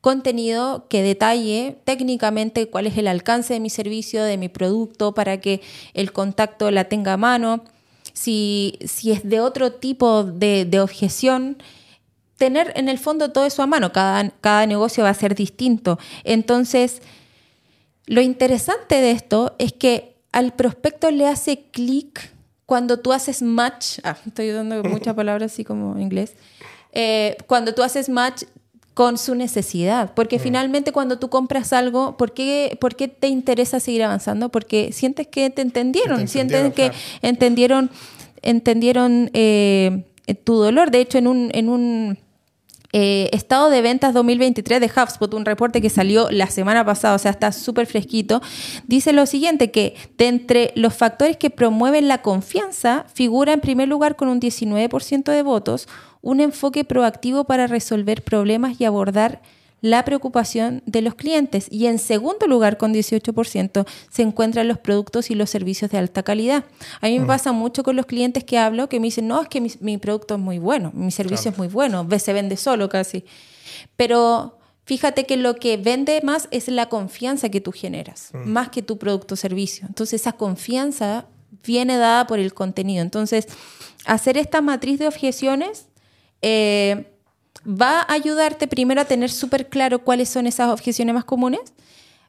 contenido 0.00 0.86
que 0.88 1.02
detalle 1.02 1.76
técnicamente 1.84 2.70
cuál 2.70 2.86
es 2.86 2.96
el 2.96 3.08
alcance 3.08 3.54
de 3.54 3.60
mi 3.60 3.68
servicio, 3.68 4.24
de 4.24 4.38
mi 4.38 4.48
producto, 4.48 5.12
para 5.12 5.40
que 5.40 5.60
el 5.92 6.12
contacto 6.12 6.70
la 6.70 6.84
tenga 6.84 7.14
a 7.14 7.16
mano. 7.18 7.64
Si, 8.14 8.78
si 8.86 9.12
es 9.12 9.28
de 9.28 9.40
otro 9.40 9.72
tipo 9.72 10.24
de, 10.24 10.64
de, 10.64 10.80
objeción, 10.80 11.62
tener 12.38 12.72
en 12.74 12.88
el 12.88 12.98
fondo 12.98 13.32
todo 13.32 13.44
eso 13.44 13.62
a 13.62 13.66
mano. 13.66 13.92
Cada, 13.92 14.30
cada 14.40 14.66
negocio 14.66 15.04
va 15.04 15.10
a 15.10 15.14
ser 15.14 15.34
distinto. 15.34 15.98
Entonces, 16.24 17.02
lo 18.06 18.22
interesante 18.22 18.94
de 18.94 19.10
esto 19.10 19.54
es 19.58 19.74
que 19.74 20.17
al 20.32 20.52
prospecto 20.52 21.10
le 21.10 21.26
hace 21.26 21.64
clic 21.70 22.32
cuando 22.66 22.98
tú 22.98 23.12
haces 23.12 23.40
match, 23.40 23.98
ah, 24.04 24.16
estoy 24.26 24.48
dando 24.48 24.82
muchas 24.88 25.14
palabras 25.14 25.52
así 25.52 25.64
como 25.64 25.98
inglés, 25.98 26.34
eh, 26.92 27.36
cuando 27.46 27.74
tú 27.74 27.82
haces 27.82 28.08
match 28.08 28.44
con 28.94 29.16
su 29.16 29.36
necesidad, 29.36 30.12
porque 30.14 30.38
mm. 30.38 30.40
finalmente 30.40 30.92
cuando 30.92 31.18
tú 31.18 31.30
compras 31.30 31.72
algo, 31.72 32.16
¿por 32.16 32.34
qué, 32.34 32.76
¿por 32.80 32.96
qué, 32.96 33.06
te 33.06 33.28
interesa 33.28 33.78
seguir 33.78 34.02
avanzando? 34.02 34.48
Porque 34.48 34.92
sientes 34.92 35.28
que 35.28 35.50
te 35.50 35.62
entendieron, 35.62 36.26
sientes 36.26 36.74
que 36.74 36.90
entendieron, 37.22 37.90
entendieron 38.42 39.30
eh, 39.34 40.04
tu 40.42 40.56
dolor. 40.56 40.90
De 40.90 41.00
hecho, 41.00 41.18
en 41.18 41.28
un, 41.28 41.50
en 41.54 41.68
un 41.68 42.18
eh, 42.92 43.28
estado 43.32 43.68
de 43.68 43.82
ventas 43.82 44.14
2023 44.14 44.80
de 44.80 44.86
HubSpot, 44.86 45.32
un 45.34 45.44
reporte 45.44 45.82
que 45.82 45.90
salió 45.90 46.30
la 46.30 46.46
semana 46.46 46.84
pasada, 46.84 47.14
o 47.14 47.18
sea, 47.18 47.30
está 47.30 47.52
súper 47.52 47.86
fresquito, 47.86 48.40
dice 48.86 49.12
lo 49.12 49.26
siguiente, 49.26 49.70
que 49.70 49.94
de 50.16 50.28
entre 50.28 50.72
los 50.74 50.94
factores 50.94 51.36
que 51.36 51.50
promueven 51.50 52.08
la 52.08 52.22
confianza, 52.22 53.04
figura 53.12 53.52
en 53.52 53.60
primer 53.60 53.88
lugar 53.88 54.16
con 54.16 54.28
un 54.28 54.40
19% 54.40 55.30
de 55.30 55.42
votos, 55.42 55.86
un 56.22 56.40
enfoque 56.40 56.84
proactivo 56.84 57.44
para 57.44 57.66
resolver 57.66 58.22
problemas 58.22 58.80
y 58.80 58.84
abordar 58.84 59.42
la 59.80 60.04
preocupación 60.04 60.82
de 60.86 61.02
los 61.02 61.14
clientes. 61.14 61.68
Y 61.70 61.86
en 61.86 61.98
segundo 61.98 62.46
lugar, 62.46 62.78
con 62.78 62.92
18%, 62.92 63.86
se 64.10 64.22
encuentran 64.22 64.66
los 64.68 64.78
productos 64.78 65.30
y 65.30 65.34
los 65.34 65.50
servicios 65.50 65.90
de 65.90 65.98
alta 65.98 66.22
calidad. 66.22 66.64
A 67.00 67.06
mí 67.06 67.18
me 67.18 67.24
mm. 67.24 67.28
pasa 67.28 67.52
mucho 67.52 67.82
con 67.82 67.96
los 67.96 68.06
clientes 68.06 68.44
que 68.44 68.58
hablo 68.58 68.88
que 68.88 69.00
me 69.00 69.06
dicen, 69.06 69.28
no, 69.28 69.40
es 69.42 69.48
que 69.48 69.60
mi, 69.60 69.98
producto 69.98 70.34
es 70.34 70.40
muy 70.40 70.58
bueno, 70.58 70.90
mi 70.94 71.10
servicio 71.10 71.50
es 71.50 71.58
muy 71.58 71.68
bueno, 71.68 72.06
se 72.18 72.32
vende 72.32 72.56
solo 72.56 72.88
casi. 72.88 73.24
Pero 73.96 74.58
fíjate 74.84 75.24
que 75.24 75.36
lo 75.36 75.56
que 75.56 75.76
vende 75.76 76.20
más 76.22 76.48
es 76.50 76.68
la 76.68 76.88
confianza 76.88 77.48
que 77.48 77.60
tú 77.60 77.72
generas, 77.72 78.30
mm. 78.32 78.48
más 78.48 78.70
que 78.70 78.82
tu 78.82 78.98
producto 78.98 79.34
o 79.34 79.36
servicio. 79.36 79.86
Entonces 79.86 80.20
esa 80.20 80.32
confianza 80.32 81.26
viene 81.64 81.96
dada 81.96 82.26
por 82.26 82.40
el 82.40 82.52
contenido. 82.52 83.02
Entonces, 83.02 83.46
hacer 84.06 84.36
esta 84.36 84.60
matriz 84.60 84.98
de 84.98 85.06
objeciones... 85.06 85.86
Eh, 86.40 87.12
va 87.66 88.00
a 88.00 88.12
ayudarte 88.12 88.68
primero 88.68 89.00
a 89.00 89.04
tener 89.04 89.30
súper 89.30 89.68
claro 89.68 90.00
cuáles 90.00 90.28
son 90.28 90.46
esas 90.46 90.70
objeciones 90.70 91.14
más 91.14 91.24
comunes, 91.24 91.60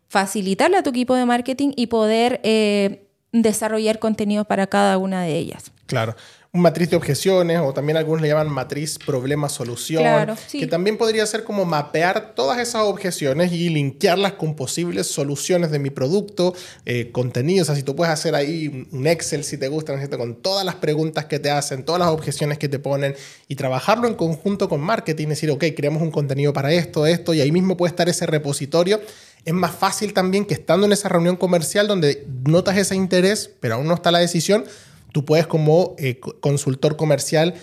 facilitarle 0.08 0.78
a 0.78 0.84
tu 0.84 0.90
equipo 0.90 1.16
de 1.16 1.26
marketing 1.26 1.72
y 1.76 1.88
poder 1.88 2.42
eh, 2.44 3.08
desarrollar 3.32 4.00
contenido 4.00 4.46
para 4.46 4.68
cada 4.68 4.98
una 4.98 5.24
de 5.24 5.38
ellas. 5.38 5.72
Claro 5.86 6.16
matriz 6.52 6.90
de 6.90 6.96
objeciones 6.96 7.60
o 7.60 7.74
también 7.74 7.96
algunos 7.98 8.22
le 8.24 8.28
llaman 8.28 8.50
matriz 8.50 8.98
problema-solución, 8.98 10.36
que 10.52 10.66
también 10.66 10.98
podría 10.98 11.24
ser 11.28 11.44
como 11.44 11.64
mapear 11.64 12.34
todas 12.34 12.58
esas 12.58 12.84
objeciones 12.84 13.52
y 13.52 13.70
linkearlas 13.70 14.34
con 14.34 14.56
posibles 14.56 15.06
soluciones 15.06 15.70
de 15.70 15.78
mi 15.78 15.92
producto, 15.92 16.56
eh, 16.86 17.12
contenidos, 17.12 17.66
o 17.66 17.72
sea, 17.72 17.76
si 17.76 17.84
tú 17.84 17.96
puedes 17.96 18.12
hacer 18.12 18.34
ahí 18.34 18.88
un 18.92 19.06
Excel 19.06 19.44
si 19.44 19.58
te 19.58 19.68
gusta, 19.68 19.94
con 20.18 20.36
todas 20.42 20.66
las 20.66 20.76
preguntas 20.76 21.26
que 21.26 21.38
te 21.38 21.52
hacen, 21.52 21.84
todas 21.84 22.00
las 22.00 22.10
objeciones 22.10 22.58
que 22.58 22.68
te 22.68 22.80
ponen 22.80 23.16
y 23.48 23.56
trabajarlo 23.56 24.08
en 24.08 24.16
conjunto 24.16 24.68
con 24.70 24.82
marketing, 24.82 25.28
decir, 25.28 25.52
ok, 25.52 25.66
creamos 25.76 26.02
un 26.02 26.10
contenido 26.10 26.52
para 26.52 26.72
esto, 26.72 27.06
esto, 27.06 27.36
y 27.36 27.42
ahí 27.42 27.52
mismo 27.52 27.78
puede 27.78 27.92
estar 27.92 28.10
ese 28.10 28.26
repositorio. 28.26 29.00
Es 29.46 29.54
más 29.54 29.74
fácil 29.74 30.14
también 30.14 30.46
que 30.46 30.56
estando 30.56 30.86
en 30.86 30.94
esa 30.94 31.10
reunión 31.10 31.38
comercial 31.38 31.88
donde 31.88 32.26
notas 32.46 32.78
ese 32.78 32.96
interés, 32.96 33.52
pero 33.60 33.76
aún 33.76 33.88
no 33.88 33.94
está 33.94 34.12
la 34.12 34.20
decisión, 34.20 34.66
Tú 35.12 35.26
puedes 35.26 35.48
como 35.48 35.96
eh, 35.98 36.20
consultor 36.20 36.96
comercial 36.96 37.56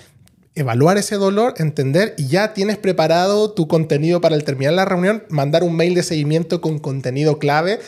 evaluar 0.55 0.97
ese 0.97 1.17
dolor, 1.17 1.55
entender 1.59 2.15
y 2.17 2.29
ya 2.29 2.55
tienes 2.55 2.79
preparado 2.79 3.53
tu 3.53 3.69
contenido 3.69 4.21
para 4.21 4.35
el 4.35 4.45
terminar 4.45 4.73
la 4.73 4.87
reunión, 4.87 5.23
mandar 5.29 5.63
un 5.63 5.77
mail 5.77 5.95
de 5.95 6.03
seguimiento 6.03 6.61
con 6.61 6.79
contenido 6.79 7.39
clave 7.39 7.79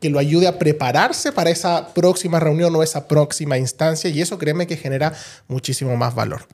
que 0.00 0.08
lo 0.08 0.18
ayude 0.18 0.48
a 0.48 0.58
prepararse 0.58 1.30
para 1.30 1.50
esa 1.50 1.92
próxima 1.92 2.40
reunión 2.40 2.74
o 2.74 2.82
esa 2.82 3.06
próxima 3.06 3.58
instancia 3.58 4.08
y 4.08 4.20
eso 4.22 4.38
créeme 4.38 4.66
que 4.66 4.78
genera 4.78 5.12
muchísimo 5.46 5.94
más 5.96 6.14
valor. 6.14 6.46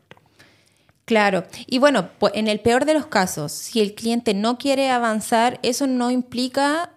Claro, 1.04 1.44
y 1.66 1.78
bueno, 1.78 2.10
pues 2.18 2.32
en 2.34 2.48
el 2.48 2.58
peor 2.58 2.84
de 2.84 2.94
los 2.94 3.06
casos, 3.06 3.52
si 3.52 3.80
el 3.80 3.94
cliente 3.94 4.34
no 4.34 4.58
quiere 4.58 4.90
avanzar, 4.90 5.60
eso 5.62 5.86
no 5.86 6.10
implica 6.10 6.90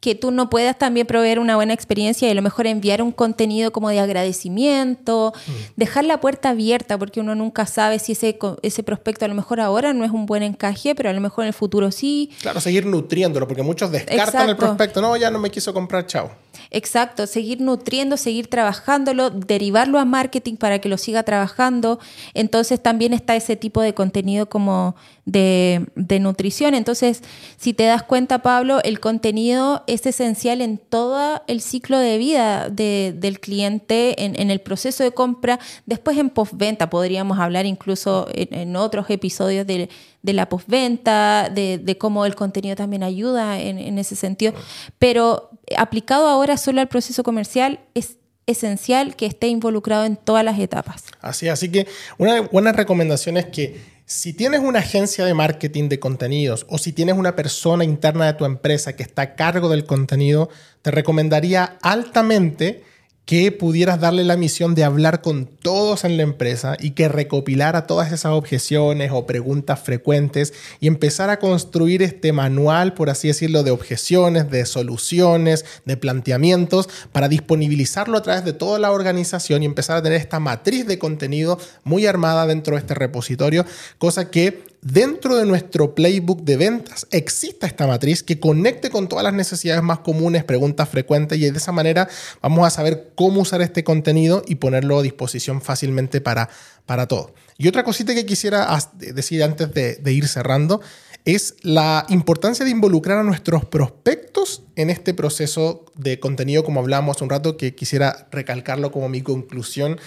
que 0.00 0.14
tú 0.14 0.30
no 0.30 0.48
puedas 0.48 0.78
también 0.78 1.06
proveer 1.06 1.38
una 1.38 1.56
buena 1.56 1.74
experiencia 1.74 2.26
y 2.26 2.30
a 2.30 2.34
lo 2.34 2.40
mejor 2.40 2.66
enviar 2.66 3.02
un 3.02 3.12
contenido 3.12 3.70
como 3.70 3.90
de 3.90 4.00
agradecimiento, 4.00 5.34
mm. 5.46 5.50
dejar 5.76 6.04
la 6.04 6.20
puerta 6.20 6.50
abierta 6.50 6.98
porque 6.98 7.20
uno 7.20 7.34
nunca 7.34 7.66
sabe 7.66 7.98
si 7.98 8.12
ese, 8.12 8.38
ese 8.62 8.82
prospecto 8.82 9.26
a 9.26 9.28
lo 9.28 9.34
mejor 9.34 9.60
ahora 9.60 9.92
no 9.92 10.04
es 10.04 10.10
un 10.10 10.24
buen 10.24 10.42
encaje, 10.42 10.94
pero 10.94 11.10
a 11.10 11.12
lo 11.12 11.20
mejor 11.20 11.44
en 11.44 11.48
el 11.48 11.54
futuro 11.54 11.90
sí. 11.92 12.30
Claro, 12.40 12.60
seguir 12.60 12.86
nutriéndolo 12.86 13.46
porque 13.46 13.62
muchos 13.62 13.92
descartan 13.92 14.48
el 14.48 14.56
prospecto, 14.56 15.02
no, 15.02 15.16
ya 15.18 15.30
no 15.30 15.38
me 15.38 15.50
quiso 15.50 15.74
comprar, 15.74 16.06
chao. 16.06 16.30
Exacto, 16.70 17.26
seguir 17.26 17.60
nutriendo, 17.60 18.16
seguir 18.16 18.48
trabajándolo, 18.48 19.30
derivarlo 19.30 19.98
a 19.98 20.04
marketing 20.04 20.56
para 20.56 20.78
que 20.78 20.88
lo 20.88 20.98
siga 20.98 21.22
trabajando. 21.22 21.98
Entonces 22.34 22.82
también 22.82 23.12
está 23.12 23.36
ese 23.36 23.56
tipo 23.56 23.80
de 23.80 23.94
contenido 23.94 24.48
como 24.48 24.94
de, 25.30 26.18
nutrición. 26.20 26.74
Entonces, 26.74 27.22
si 27.56 27.72
te 27.72 27.84
das 27.84 28.02
cuenta, 28.02 28.40
Pablo, 28.40 28.80
el 28.82 29.00
contenido 29.00 29.84
es 29.86 30.04
esencial 30.06 30.60
en 30.60 30.78
todo 30.78 31.42
el 31.46 31.60
ciclo 31.60 31.98
de 31.98 32.18
vida 32.18 32.68
del 32.68 33.40
cliente, 33.40 34.24
en, 34.24 34.50
el 34.50 34.60
proceso 34.60 35.04
de 35.04 35.12
compra, 35.12 35.58
después 35.86 36.18
en 36.18 36.30
postventa. 36.30 36.90
Podríamos 36.90 37.38
hablar 37.38 37.66
incluso 37.66 38.26
en, 38.32 38.76
otros 38.76 39.08
episodios 39.10 39.66
de, 39.66 39.88
la 40.22 40.48
postventa, 40.48 41.50
de, 41.52 41.78
de 41.78 41.98
cómo 41.98 42.26
el 42.26 42.34
contenido 42.34 42.76
también 42.76 43.02
ayuda 43.02 43.60
en, 43.60 43.78
en 43.78 43.98
ese 43.98 44.16
sentido. 44.16 44.52
Pero 44.98 45.50
aplicado 45.76 46.28
ahora 46.28 46.56
solo 46.56 46.80
al 46.80 46.88
proceso 46.88 47.22
comercial 47.22 47.80
es 47.94 48.16
esencial 48.46 49.16
que 49.16 49.26
esté 49.26 49.48
involucrado 49.48 50.04
en 50.04 50.16
todas 50.16 50.44
las 50.44 50.58
etapas. 50.58 51.04
Así, 51.20 51.48
así 51.48 51.70
que 51.70 51.86
una 52.18 52.42
buena 52.42 52.72
recomendación 52.72 53.36
es 53.36 53.46
que 53.46 54.00
si 54.04 54.32
tienes 54.32 54.60
una 54.60 54.80
agencia 54.80 55.24
de 55.24 55.34
marketing 55.34 55.88
de 55.88 56.00
contenidos 56.00 56.66
o 56.68 56.78
si 56.78 56.92
tienes 56.92 57.16
una 57.16 57.36
persona 57.36 57.84
interna 57.84 58.26
de 58.26 58.32
tu 58.34 58.44
empresa 58.44 58.96
que 58.96 59.04
está 59.04 59.22
a 59.22 59.34
cargo 59.36 59.68
del 59.68 59.84
contenido, 59.84 60.48
te 60.82 60.90
recomendaría 60.90 61.78
altamente 61.80 62.82
que 63.24 63.52
pudieras 63.52 64.00
darle 64.00 64.24
la 64.24 64.36
misión 64.36 64.74
de 64.74 64.82
hablar 64.82 65.22
con 65.22 65.46
todos 65.46 66.04
en 66.04 66.16
la 66.16 66.24
empresa 66.24 66.76
y 66.80 66.92
que 66.92 67.08
recopilara 67.08 67.86
todas 67.86 68.12
esas 68.12 68.32
objeciones 68.32 69.12
o 69.12 69.24
preguntas 69.26 69.78
frecuentes 69.78 70.52
y 70.80 70.88
empezar 70.88 71.30
a 71.30 71.38
construir 71.38 72.02
este 72.02 72.32
manual, 72.32 72.94
por 72.94 73.08
así 73.08 73.28
decirlo, 73.28 73.62
de 73.62 73.70
objeciones, 73.70 74.50
de 74.50 74.66
soluciones, 74.66 75.64
de 75.84 75.96
planteamientos 75.96 76.88
para 77.12 77.28
disponibilizarlo 77.28 78.18
a 78.18 78.22
través 78.22 78.44
de 78.44 78.52
toda 78.52 78.80
la 78.80 78.90
organización 78.90 79.62
y 79.62 79.66
empezar 79.66 79.96
a 79.96 80.02
tener 80.02 80.20
esta 80.20 80.40
matriz 80.40 80.86
de 80.86 80.98
contenido 80.98 81.58
muy 81.84 82.06
armada 82.06 82.46
dentro 82.46 82.74
de 82.74 82.80
este 82.80 82.94
repositorio, 82.94 83.64
cosa 83.98 84.30
que 84.30 84.69
dentro 84.82 85.36
de 85.36 85.46
nuestro 85.46 85.94
playbook 85.94 86.42
de 86.42 86.56
ventas 86.56 87.06
exista 87.10 87.66
esta 87.66 87.86
matriz 87.86 88.22
que 88.22 88.40
conecte 88.40 88.90
con 88.90 89.08
todas 89.08 89.24
las 89.24 89.34
necesidades 89.34 89.82
más 89.82 90.00
comunes, 90.00 90.44
preguntas 90.44 90.88
frecuentes 90.88 91.38
y 91.38 91.50
de 91.50 91.56
esa 91.56 91.72
manera 91.72 92.08
vamos 92.40 92.66
a 92.66 92.70
saber 92.70 93.12
cómo 93.14 93.42
usar 93.42 93.60
este 93.62 93.84
contenido 93.84 94.42
y 94.46 94.56
ponerlo 94.56 94.98
a 94.98 95.02
disposición 95.02 95.60
fácilmente 95.60 96.20
para, 96.20 96.48
para 96.86 97.06
todo. 97.06 97.34
Y 97.58 97.68
otra 97.68 97.84
cosita 97.84 98.14
que 98.14 98.24
quisiera 98.24 98.66
decir 98.96 99.42
antes 99.42 99.72
de, 99.74 99.96
de 99.96 100.12
ir 100.12 100.26
cerrando 100.28 100.80
es 101.26 101.56
la 101.62 102.06
importancia 102.08 102.64
de 102.64 102.70
involucrar 102.70 103.18
a 103.18 103.22
nuestros 103.22 103.66
prospectos 103.66 104.62
en 104.76 104.88
este 104.88 105.12
proceso 105.12 105.84
de 105.94 106.18
contenido, 106.18 106.64
como 106.64 106.80
hablamos 106.80 107.16
hace 107.16 107.24
un 107.24 107.30
rato, 107.30 107.56
que 107.58 107.74
quisiera 107.74 108.28
recalcarlo 108.30 108.90
como 108.90 109.10
mi 109.10 109.20
conclusión 109.20 110.00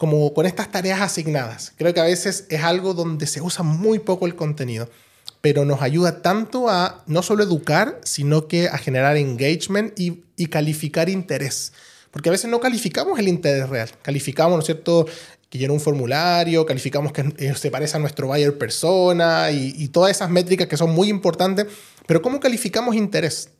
como 0.00 0.32
con 0.32 0.46
estas 0.46 0.72
tareas 0.72 1.02
asignadas. 1.02 1.74
Creo 1.76 1.92
que 1.92 2.00
a 2.00 2.04
veces 2.04 2.46
es 2.48 2.62
algo 2.62 2.94
donde 2.94 3.26
se 3.26 3.42
usa 3.42 3.62
muy 3.62 3.98
poco 3.98 4.24
el 4.24 4.34
contenido, 4.34 4.88
pero 5.42 5.66
nos 5.66 5.82
ayuda 5.82 6.22
tanto 6.22 6.70
a 6.70 7.04
no 7.06 7.22
solo 7.22 7.42
educar, 7.42 8.00
sino 8.02 8.48
que 8.48 8.68
a 8.68 8.78
generar 8.78 9.18
engagement 9.18 9.92
y, 10.00 10.22
calificar 10.46 11.10
interés. 11.10 11.74
Porque 12.12 12.30
a 12.30 12.32
veces 12.32 12.50
no 12.50 12.60
calificamos 12.60 13.18
el 13.18 13.28
interés 13.28 13.68
real, 13.68 13.90
calificamos, 14.00 14.54
¿no 14.54 14.60
es 14.60 14.66
cierto?, 14.66 15.06
que 15.50 15.58
llena 15.58 15.74
un 15.74 15.80
formulario, 15.80 16.64
calificamos 16.64 17.12
que 17.12 17.34
eh, 17.36 17.54
se 17.54 17.70
parece 17.70 17.98
a 17.98 18.00
nuestro 18.00 18.28
buyer 18.28 18.56
persona 18.56 19.50
y, 19.50 19.74
y 19.76 19.88
todas 19.88 20.12
esas 20.12 20.30
métricas 20.30 20.66
que 20.66 20.78
son 20.78 20.92
muy 20.92 21.10
importantes, 21.10 21.66
pero 22.06 22.22
¿cómo 22.22 22.40
calificamos 22.40 22.96
interés? 22.96 23.50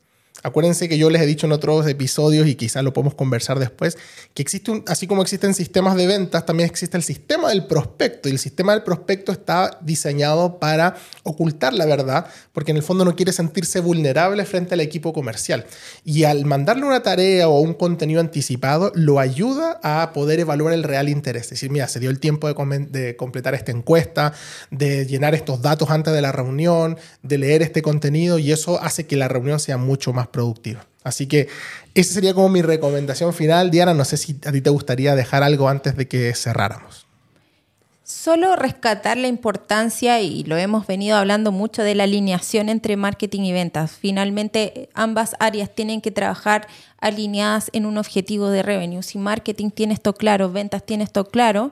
Acuérdense 0.43 0.89
que 0.89 0.97
yo 0.97 1.11
les 1.11 1.21
he 1.21 1.25
dicho 1.27 1.45
en 1.45 1.51
otros 1.51 1.87
episodios 1.87 2.47
y 2.47 2.55
quizás 2.55 2.83
lo 2.83 2.93
podemos 2.93 3.13
conversar 3.13 3.59
después, 3.59 3.97
que 4.33 4.41
existe 4.41 4.71
un, 4.71 4.83
así 4.87 5.05
como 5.05 5.21
existen 5.21 5.53
sistemas 5.53 5.95
de 5.95 6.07
ventas, 6.07 6.47
también 6.47 6.67
existe 6.67 6.97
el 6.97 7.03
sistema 7.03 7.49
del 7.49 7.67
prospecto 7.67 8.27
y 8.27 8.31
el 8.31 8.39
sistema 8.39 8.73
del 8.73 8.81
prospecto 8.81 9.31
está 9.31 9.77
diseñado 9.81 10.57
para 10.57 10.95
ocultar 11.21 11.73
la 11.73 11.85
verdad, 11.85 12.25
porque 12.53 12.71
en 12.71 12.77
el 12.77 12.83
fondo 12.83 13.05
no 13.05 13.15
quiere 13.15 13.33
sentirse 13.33 13.81
vulnerable 13.81 14.43
frente 14.45 14.73
al 14.73 14.79
equipo 14.79 15.13
comercial. 15.13 15.65
Y 16.03 16.23
al 16.23 16.45
mandarle 16.45 16.85
una 16.85 17.03
tarea 17.03 17.47
o 17.47 17.59
un 17.59 17.75
contenido 17.75 18.19
anticipado, 18.19 18.91
lo 18.95 19.19
ayuda 19.19 19.79
a 19.83 20.11
poder 20.11 20.39
evaluar 20.39 20.73
el 20.73 20.83
real 20.83 21.07
interés. 21.07 21.43
Es 21.43 21.49
decir, 21.51 21.69
mira, 21.69 21.87
se 21.87 21.99
dio 21.99 22.09
el 22.09 22.19
tiempo 22.19 22.51
de, 22.51 22.79
de 22.89 23.15
completar 23.15 23.53
esta 23.53 23.71
encuesta, 23.71 24.33
de 24.71 25.05
llenar 25.05 25.35
estos 25.35 25.61
datos 25.61 25.91
antes 25.91 26.13
de 26.13 26.21
la 26.21 26.31
reunión, 26.31 26.97
de 27.21 27.37
leer 27.37 27.61
este 27.61 27.83
contenido 27.83 28.39
y 28.39 28.51
eso 28.51 28.81
hace 28.81 29.05
que 29.05 29.17
la 29.17 29.27
reunión 29.27 29.59
sea 29.59 29.77
mucho 29.77 30.13
más 30.13 30.20
productiva. 30.27 30.85
Así 31.03 31.27
que 31.27 31.47
esa 31.95 32.13
sería 32.13 32.33
como 32.33 32.49
mi 32.49 32.61
recomendación 32.61 33.33
final. 33.33 33.71
Diana, 33.71 33.93
no 33.93 34.05
sé 34.05 34.17
si 34.17 34.37
a 34.45 34.51
ti 34.51 34.61
te 34.61 34.69
gustaría 34.69 35.15
dejar 35.15 35.43
algo 35.43 35.67
antes 35.67 35.95
de 35.95 36.07
que 36.07 36.33
cerráramos. 36.35 37.07
Solo 38.03 38.57
rescatar 38.57 39.17
la 39.17 39.29
importancia, 39.29 40.19
y 40.19 40.43
lo 40.43 40.57
hemos 40.57 40.85
venido 40.85 41.15
hablando 41.15 41.53
mucho, 41.53 41.81
de 41.81 41.95
la 41.95 42.03
alineación 42.03 42.67
entre 42.67 42.97
marketing 42.97 43.41
y 43.43 43.53
ventas. 43.53 43.93
Finalmente, 43.93 44.89
ambas 44.93 45.35
áreas 45.39 45.73
tienen 45.73 46.01
que 46.01 46.11
trabajar 46.11 46.67
alineadas 46.99 47.69
en 47.71 47.85
un 47.85 47.97
objetivo 47.97 48.49
de 48.49 48.63
revenue. 48.63 49.01
Si 49.01 49.17
marketing 49.17 49.69
tiene 49.69 49.93
esto 49.93 50.13
claro, 50.13 50.51
ventas 50.51 50.85
tiene 50.85 51.05
esto 51.05 51.23
claro, 51.23 51.71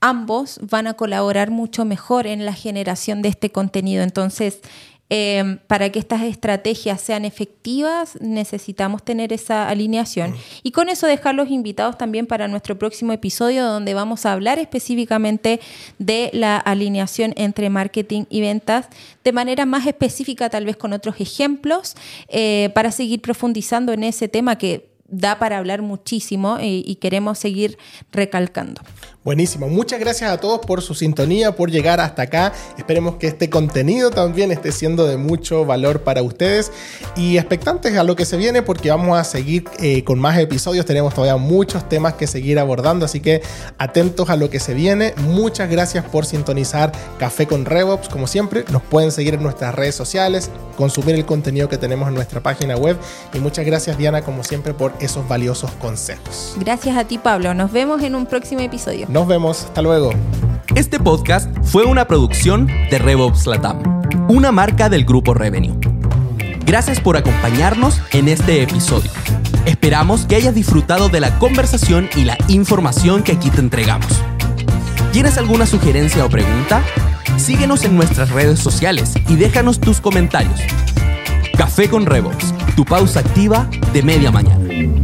ambos 0.00 0.58
van 0.62 0.86
a 0.86 0.94
colaborar 0.94 1.50
mucho 1.50 1.84
mejor 1.84 2.26
en 2.26 2.46
la 2.46 2.54
generación 2.54 3.20
de 3.20 3.28
este 3.28 3.52
contenido. 3.52 4.02
Entonces, 4.02 4.60
Em, 5.12 5.58
para 5.66 5.90
que 5.90 5.98
estas 5.98 6.22
estrategias 6.22 7.00
sean 7.00 7.24
efectivas, 7.24 8.16
necesitamos 8.20 9.04
tener 9.04 9.32
esa 9.32 9.68
alineación. 9.68 10.30
Mm. 10.30 10.36
Y 10.62 10.70
con 10.70 10.88
eso 10.88 11.08
dejarlos 11.08 11.50
invitados 11.50 11.98
también 11.98 12.28
para 12.28 12.46
nuestro 12.46 12.78
próximo 12.78 13.12
episodio, 13.12 13.66
donde 13.66 13.92
vamos 13.92 14.24
a 14.24 14.32
hablar 14.32 14.60
específicamente 14.60 15.58
de 15.98 16.30
la 16.32 16.58
alineación 16.58 17.34
entre 17.36 17.70
marketing 17.70 18.26
y 18.30 18.40
ventas, 18.40 18.86
de 19.24 19.32
manera 19.32 19.66
más 19.66 19.84
específica, 19.84 20.48
tal 20.48 20.64
vez 20.64 20.76
con 20.76 20.92
otros 20.92 21.20
ejemplos, 21.20 21.96
eh, 22.28 22.70
para 22.72 22.92
seguir 22.92 23.20
profundizando 23.20 23.92
en 23.92 24.04
ese 24.04 24.28
tema 24.28 24.58
que 24.58 24.90
da 25.08 25.40
para 25.40 25.58
hablar 25.58 25.82
muchísimo 25.82 26.58
eh, 26.58 26.84
y 26.86 26.94
queremos 26.96 27.36
seguir 27.36 27.78
recalcando. 28.12 28.80
Buenísimo, 29.22 29.68
muchas 29.68 30.00
gracias 30.00 30.30
a 30.30 30.38
todos 30.38 30.60
por 30.60 30.80
su 30.80 30.94
sintonía, 30.94 31.54
por 31.54 31.70
llegar 31.70 32.00
hasta 32.00 32.22
acá. 32.22 32.54
Esperemos 32.78 33.16
que 33.16 33.26
este 33.26 33.50
contenido 33.50 34.10
también 34.10 34.50
esté 34.50 34.72
siendo 34.72 35.06
de 35.06 35.18
mucho 35.18 35.66
valor 35.66 36.00
para 36.00 36.22
ustedes 36.22 36.72
y 37.16 37.36
expectantes 37.36 37.98
a 37.98 38.02
lo 38.02 38.16
que 38.16 38.24
se 38.24 38.38
viene 38.38 38.62
porque 38.62 38.88
vamos 38.88 39.18
a 39.18 39.24
seguir 39.24 39.64
eh, 39.78 40.04
con 40.04 40.18
más 40.18 40.38
episodios. 40.38 40.86
Tenemos 40.86 41.12
todavía 41.12 41.36
muchos 41.36 41.86
temas 41.86 42.14
que 42.14 42.26
seguir 42.26 42.58
abordando, 42.58 43.04
así 43.04 43.20
que 43.20 43.42
atentos 43.76 44.30
a 44.30 44.36
lo 44.36 44.48
que 44.48 44.58
se 44.58 44.72
viene. 44.72 45.12
Muchas 45.18 45.68
gracias 45.68 46.02
por 46.06 46.24
sintonizar 46.24 46.90
Café 47.18 47.46
con 47.46 47.66
RevOps. 47.66 48.08
Como 48.08 48.26
siempre, 48.26 48.64
nos 48.72 48.80
pueden 48.80 49.12
seguir 49.12 49.34
en 49.34 49.42
nuestras 49.42 49.74
redes 49.74 49.94
sociales, 49.94 50.50
consumir 50.78 51.14
el 51.14 51.26
contenido 51.26 51.68
que 51.68 51.76
tenemos 51.76 52.08
en 52.08 52.14
nuestra 52.14 52.42
página 52.42 52.74
web 52.74 52.96
y 53.34 53.38
muchas 53.38 53.66
gracias 53.66 53.98
Diana, 53.98 54.22
como 54.22 54.44
siempre, 54.44 54.72
por 54.72 54.94
esos 54.98 55.28
valiosos 55.28 55.70
consejos. 55.72 56.54
Gracias 56.58 56.96
a 56.96 57.04
ti, 57.04 57.18
Pablo. 57.18 57.52
Nos 57.52 57.70
vemos 57.70 58.02
en 58.02 58.14
un 58.14 58.24
próximo 58.24 58.62
episodio. 58.62 59.09
Nos 59.10 59.26
vemos, 59.26 59.64
hasta 59.64 59.82
luego. 59.82 60.12
Este 60.76 61.00
podcast 61.00 61.50
fue 61.64 61.84
una 61.84 62.06
producción 62.06 62.68
de 62.68 62.98
RevOps 62.98 63.46
Latam, 63.46 63.82
una 64.28 64.52
marca 64.52 64.88
del 64.88 65.04
grupo 65.04 65.34
Revenue. 65.34 65.74
Gracias 66.64 67.00
por 67.00 67.16
acompañarnos 67.16 68.00
en 68.12 68.28
este 68.28 68.62
episodio. 68.62 69.10
Esperamos 69.66 70.26
que 70.26 70.36
hayas 70.36 70.54
disfrutado 70.54 71.08
de 71.08 71.18
la 71.18 71.36
conversación 71.40 72.08
y 72.14 72.22
la 72.22 72.38
información 72.46 73.24
que 73.24 73.32
aquí 73.32 73.50
te 73.50 73.58
entregamos. 73.58 74.12
¿Tienes 75.12 75.38
alguna 75.38 75.66
sugerencia 75.66 76.24
o 76.24 76.28
pregunta? 76.28 76.80
Síguenos 77.36 77.82
en 77.82 77.96
nuestras 77.96 78.30
redes 78.30 78.60
sociales 78.60 79.14
y 79.28 79.34
déjanos 79.34 79.80
tus 79.80 80.00
comentarios. 80.00 80.60
Café 81.58 81.88
con 81.88 82.06
RevOps, 82.06 82.54
tu 82.76 82.84
pausa 82.84 83.20
activa 83.20 83.68
de 83.92 84.04
media 84.04 84.30
mañana. 84.30 84.99